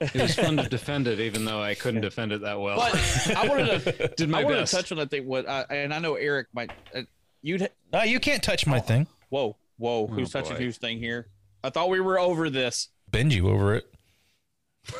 [0.00, 2.76] It was fun to defend it, even though I couldn't defend it that well.
[2.78, 4.70] But I wanted to Did my I wanted best.
[4.70, 5.26] to touch on that thing.
[5.26, 6.70] What I, and I know Eric might.
[6.94, 7.02] Uh,
[7.42, 7.68] you'd.
[7.92, 9.08] Uh, you can't touch my thing.
[9.30, 10.06] Whoa, whoa!
[10.06, 10.62] Who's touching boy.
[10.62, 11.26] whose thing here?
[11.64, 12.88] I thought we were over this.
[13.10, 13.92] Bend you over it.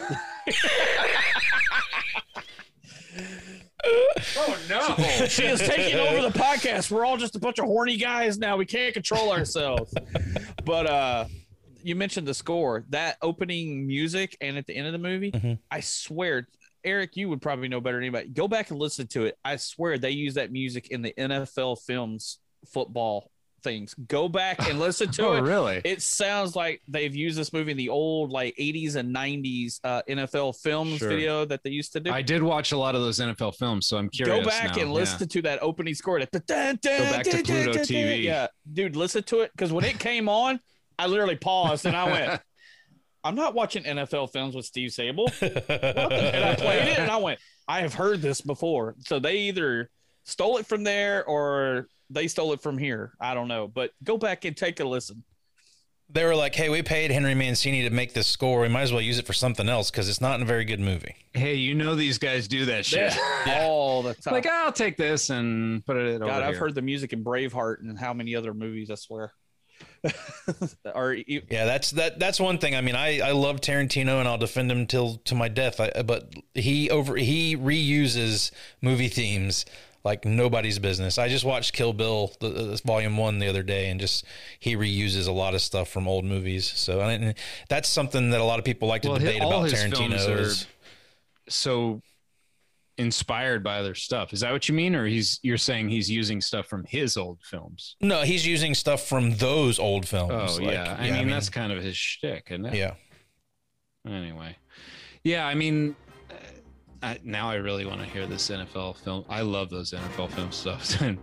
[3.84, 5.26] oh no!
[5.26, 6.90] She is taking over the podcast.
[6.90, 8.56] We're all just a bunch of horny guys now.
[8.56, 9.92] We can't control ourselves.
[10.64, 11.24] but uh
[11.82, 15.59] you mentioned the score, that opening music and at the end of the movie, Mhm.
[15.70, 16.48] I swear,
[16.82, 18.28] Eric, you would probably know better than anybody.
[18.30, 19.38] Go back and listen to it.
[19.44, 23.30] I swear they use that music in the NFL films football
[23.62, 23.94] things.
[24.09, 25.40] Go back and listen to Oh, it.
[25.43, 25.80] really?
[25.85, 30.02] It sounds like they've used this movie in the old like 80s and 90s uh,
[30.09, 31.09] NFL films Sure.
[31.09, 32.10] video that they used to do.
[32.10, 34.39] I did watch a lot of those NFL films, so I'm curious.
[34.44, 34.82] Go back now.
[34.82, 36.18] and listen to that opening score.
[36.20, 36.40] That Go
[37.10, 38.22] back to Pluto TV.
[38.22, 40.60] Yeah, dude, listen to it because when it came on,
[40.98, 42.40] I literally paused and I went,
[43.24, 45.28] "I'm not watching NFL films with Steve Sabol."
[45.68, 49.90] And I played it and I went, "I have heard this before." So they either
[50.24, 53.12] stole it from there or they stole it from here.
[53.20, 55.24] I don't know, but go back and take a listen.
[56.10, 58.62] They were like, "Hey, we paid Henry Mancini to make this score.
[58.62, 60.64] We might as well use it for something else because it's not in a very
[60.64, 63.14] good movie." Hey, you know these guys do that shit.
[63.47, 64.32] all the time.
[64.32, 66.60] Like I'll take this and put it over God, I've here.
[66.60, 68.90] heard the music in Braveheart and how many other movies.
[68.90, 69.32] I swear.
[70.94, 72.18] or you, Yeah, that's that.
[72.18, 72.74] That's one thing.
[72.74, 75.78] I mean, I I love Tarantino and I'll defend him till to my death.
[75.78, 79.66] I, but he over he reuses movie themes
[80.05, 81.19] like nobody's business.
[81.19, 84.25] I just watched Kill Bill, the, the Volume One, the other day, and just
[84.59, 86.66] he reuses a lot of stuff from old movies.
[86.66, 87.35] So and
[87.69, 90.09] that's something that a lot of people like to Well, debate all about his Tarantino.
[90.19, 90.66] films are- Is,
[91.49, 92.01] so
[92.97, 94.33] inspired by other stuff.
[94.33, 97.39] Is that what you mean, or he's you're saying he's using stuff from his old
[97.43, 97.97] films?
[98.01, 100.33] no, he's using stuff from those old films.
[100.59, 102.75] Oh Like, yeah, I, mean, that's kind of his shtick, isn't it?
[102.75, 102.95] yeah.
[104.07, 104.57] Anyway,
[105.23, 105.95] yeah, I mean,
[107.03, 109.25] I, now I really want to hear this NFL film.
[109.29, 111.01] I love those NFL film stuff.
[111.01, 111.19] and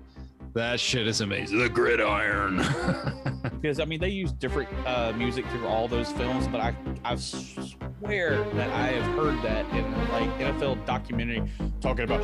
[0.54, 1.60] that shit is amazing.
[1.60, 2.58] The gridiron.
[3.62, 6.74] because I mean they use different uh, music through all those films, but I
[7.04, 11.44] I swear that I have heard that in like NFL documentary
[11.82, 12.22] talking about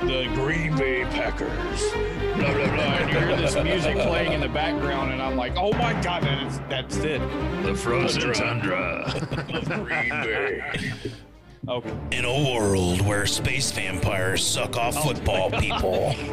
[0.00, 1.92] the Green Bay Packers,
[2.38, 5.52] blah blah blah, and you hear this music playing in the background, and I'm like,
[5.56, 7.20] oh my god, that is that's it.
[7.62, 9.04] the frozen Tundra.
[9.06, 9.54] tundra.
[9.54, 10.82] of Green Bay.
[11.68, 11.92] Okay.
[12.12, 16.14] In a world where space vampires suck off oh football people.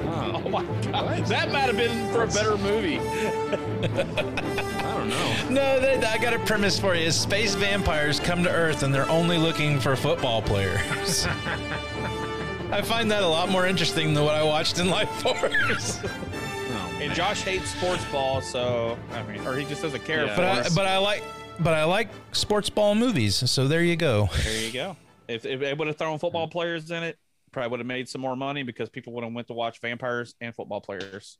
[0.45, 2.99] Oh my god, that might have been for a better movie.
[2.99, 5.49] I don't know.
[5.49, 7.09] No, that, I got a premise for you.
[7.11, 11.25] Space vampires come to Earth and they're only looking for football players.
[12.71, 15.99] I find that a lot more interesting than what I watched in Life Force.
[16.03, 20.35] Oh, And Josh hates sports ball, so I mean, or he just doesn't care Yeah.
[20.35, 21.23] for but I, but I like
[21.59, 23.49] but I like sports ball movies.
[23.49, 24.29] So there you go.
[24.43, 24.97] There you go.
[25.27, 27.17] If, if they would have thrown football players in it,
[27.51, 30.35] probably would have made some more money because people would have went to watch vampires
[30.41, 31.37] and football players.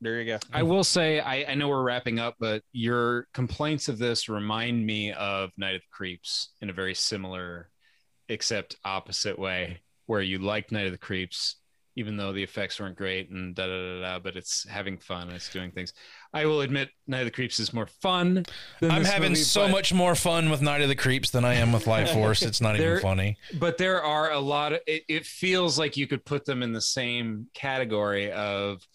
[0.00, 0.38] There you go.
[0.52, 4.86] I will say, I, I know we're wrapping up, but your complaints of this remind
[4.86, 7.68] me of Night of the Creeps in a very similar,
[8.28, 11.56] except opposite way, where you liked Night of the Creeps,
[12.00, 14.18] even though the effects weren't great and da da da da.
[14.18, 15.28] But it's having fun.
[15.28, 15.92] and It's doing things.
[16.32, 18.44] I will admit, Night of the Creeps is more fun.
[18.82, 21.54] I'm having movie, so but- much more fun with Night of the Creeps than I
[21.54, 22.42] am with Life Force.
[22.42, 23.36] It's not even funny.
[23.58, 26.72] but there are a lot of it, it feels like you could put them in
[26.72, 28.86] the same category of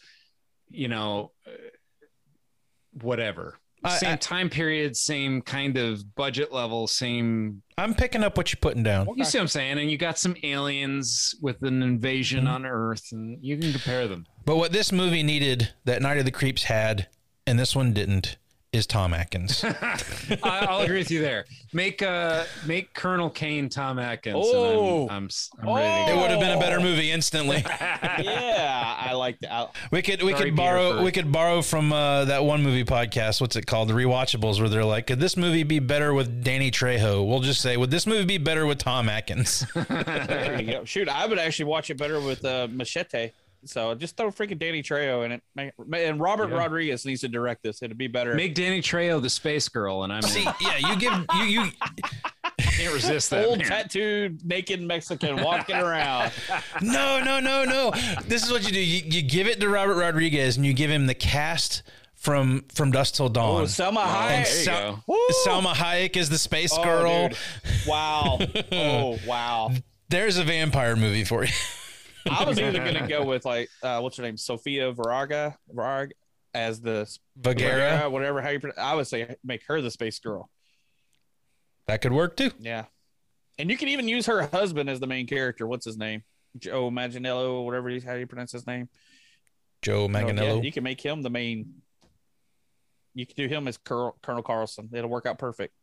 [0.70, 1.52] you know uh,
[3.02, 8.38] whatever I- same I- time period same kind of budget level same I'm picking up
[8.38, 9.08] what you're putting down.
[9.16, 12.54] you see what i'm saying and you got some aliens with an invasion Mm-hmm.
[12.54, 16.26] on earth and you can compare them But what this movie needed that Night of
[16.26, 17.08] the Creeps had,
[17.48, 18.38] and this one didn't,
[18.76, 19.64] is Tom Atkins.
[19.64, 25.02] I, i'll agree with you there make uh make colonel caine tom atkins Oh.
[25.04, 27.64] and i'm, I'm, s- I'm ready to It would have been a better movie instantly.
[28.20, 29.76] yeah, I like that.
[29.92, 32.84] We could we Sorry, could borrow Peter, we could borrow from uh, that one movie
[32.86, 33.42] podcast.
[33.42, 33.90] What's it called?
[33.90, 37.62] The Rewatchables, where they're like, "Could this movie be better with Danny Trejo?" We'll just
[37.62, 40.86] say, "Would this movie be better with Tom Atkins?" There you go.
[40.86, 43.32] Shoot, I would actually watch it better with uh, Machete.
[43.66, 45.42] So just throw freaking Danny Trejo in it,
[45.94, 46.58] and Robert Yeah.
[46.58, 47.82] Rodriguez needs to direct this.
[47.82, 48.34] It'd be better.
[48.36, 51.72] make danny trejo the space girl and i'm See, yeah, you give you you
[52.60, 53.68] can't resist that old man.
[53.68, 56.32] tattooed naked Mexican walking around.
[56.82, 57.92] no no no no.
[58.28, 58.80] This is what you do.
[58.82, 61.84] You, you give it to Robert Rodriguez, and you give him the cast
[62.16, 63.62] from from Dusk Till Dawn.
[63.62, 64.46] Oh, Selma And Hayek.
[64.46, 65.16] there you Sel- go.
[65.44, 67.30] Selma Hayek is the space Oh, girl.
[67.30, 67.38] dude.
[67.88, 68.40] Wow.
[68.72, 69.72] Oh, wow.
[70.10, 71.52] There's a vampire movie for you.
[72.30, 76.12] I was either gonna go with like uh, what's her name, Sophia Varaga, Varag,
[76.54, 78.10] as the Bagheera.
[78.10, 78.60] whatever how you.
[78.60, 80.50] Pronounce, I would say make her the space girl.
[81.88, 82.52] That could work too.
[82.60, 82.86] Yeah,
[83.60, 85.68] and you can even use her husband as the main character.
[85.68, 86.24] What's his name?
[86.58, 87.90] Joe Manganiello, whatever.
[87.90, 88.90] He's, how you pronounce his name?
[89.82, 91.76] Joe No, yeah, you can make him the main.
[93.14, 94.90] You can do him as Colonel, Colonel Carlsen.
[94.94, 95.74] It'll work out perfect.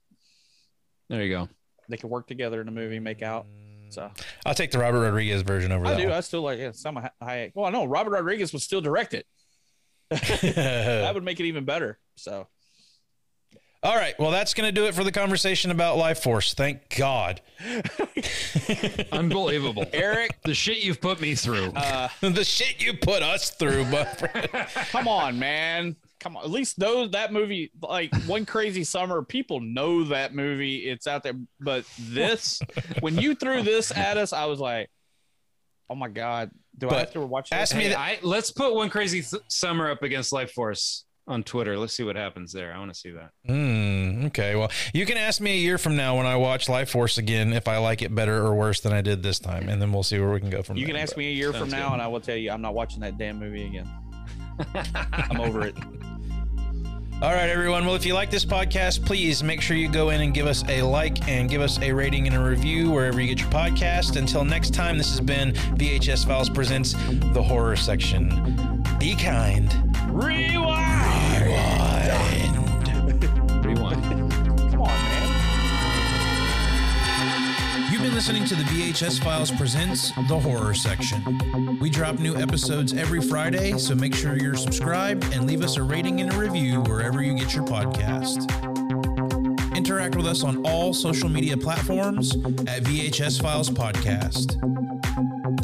[1.09, 1.48] there you go
[1.89, 3.47] They can work together in a movie, make out.
[3.93, 4.10] So
[4.47, 5.94] I'll take the Robert Rodriguez version over there.
[5.94, 6.09] I that do.
[6.09, 6.16] one.
[6.16, 6.73] I still like yeah.
[6.73, 7.52] Some Hayek.
[7.55, 9.27] Well, no, Robert Rodriguez would still direct it.
[10.10, 11.98] that would make it even better.
[12.16, 12.47] So
[13.82, 14.14] All right.
[14.19, 16.55] Well, that's going to do it for the conversation about Lifeforce.
[16.55, 17.40] Thank God.
[19.12, 23.86] unbelievable Eric, the shit you've put me through uh, the shit you put us through,
[23.90, 24.51] but
[24.90, 25.97] come on, man.
[26.23, 26.44] Come on.
[26.44, 30.89] At least those that movie, like One Crazy Summer, people know that movie.
[30.89, 31.32] It's out there.
[31.61, 32.62] But this,
[33.01, 34.89] when you threw this at us, I was like,
[35.90, 36.53] oh my God.
[36.78, 37.59] Do I have to watch this?
[37.59, 41.43] ask me Hey, that- I, let's put one crazy th- summer up against Lifeforce on
[41.43, 41.77] Twitter.
[41.77, 42.73] Let's see what happens there.
[42.73, 43.31] I want to see that.
[43.47, 44.55] Hmm, okay.
[44.55, 47.66] Well, you can ask me a year from now when I watch Lifeforce again if
[47.66, 50.20] I like it better or worse than I did this time, and then we'll see
[50.20, 50.81] where we can go from there.
[50.82, 50.94] You there.
[50.94, 51.94] can ask me a year from now, good.
[51.94, 53.89] and I will tell you I'm not watching that damn movie again.
[55.12, 55.74] I'm over it.
[57.23, 57.86] All right, everyone.
[57.86, 60.65] Well, if you like this podcast, please make sure you go in and give us
[60.69, 64.16] a like and give us a rating and a review wherever you get your podcast.
[64.16, 66.94] Until next time, this has been VHS Files Presents
[67.32, 68.82] the Horror Section.
[68.99, 69.73] Be kind.
[70.09, 71.47] Rewind.
[71.47, 72.57] Rewind.
[73.65, 74.03] Rewind.
[74.73, 75.11] Come on, man.
[78.03, 81.79] You've been listening to the VHS Files Presents The Horror Section.
[81.79, 85.85] We drop new episodes every Friday, so make sure you're subscribed and leave us a
[85.85, 88.51] rating and a review wherever you get your podcast.
[89.77, 94.57] Interact with us on all social media platforms at VHS Files Podcast.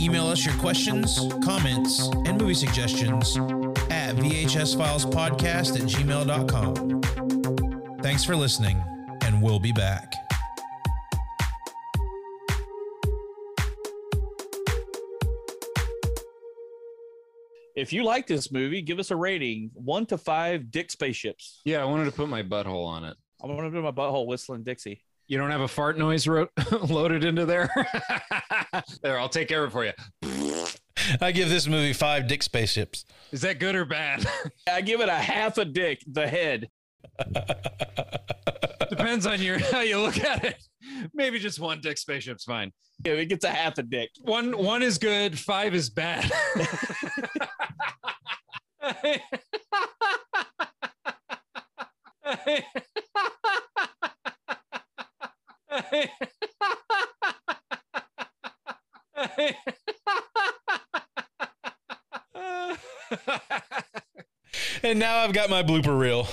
[0.00, 3.36] Email us your questions, comments, and movie suggestions
[3.90, 7.02] at VHSFilesPodcast at gmail.com.
[8.00, 8.80] Thanks for listening,
[9.22, 10.27] and we'll be back.
[17.78, 21.60] If you like this movie, give us a rating one to five dick spaceships.
[21.64, 23.16] Yeah, I wanted to put my butthole on it.
[23.40, 25.04] I want to do my butthole whistling Dixie.
[25.28, 27.70] You don't have a fart noise ro- loaded into there?
[29.02, 30.66] there, I'll take care of it for you.
[31.20, 33.04] I give this movie five dick spaceships.
[33.30, 34.26] Is that good or bad?
[34.68, 36.68] I give it a half a dick, the head.
[38.90, 40.56] Depends on your how you look at it.
[41.14, 42.72] Maybe just one dick spaceship's fine.
[43.04, 44.10] Yeah, it gets a half a dick.
[44.22, 46.28] One one is good, five is bad.
[64.82, 66.26] And now I've got my blooper reel.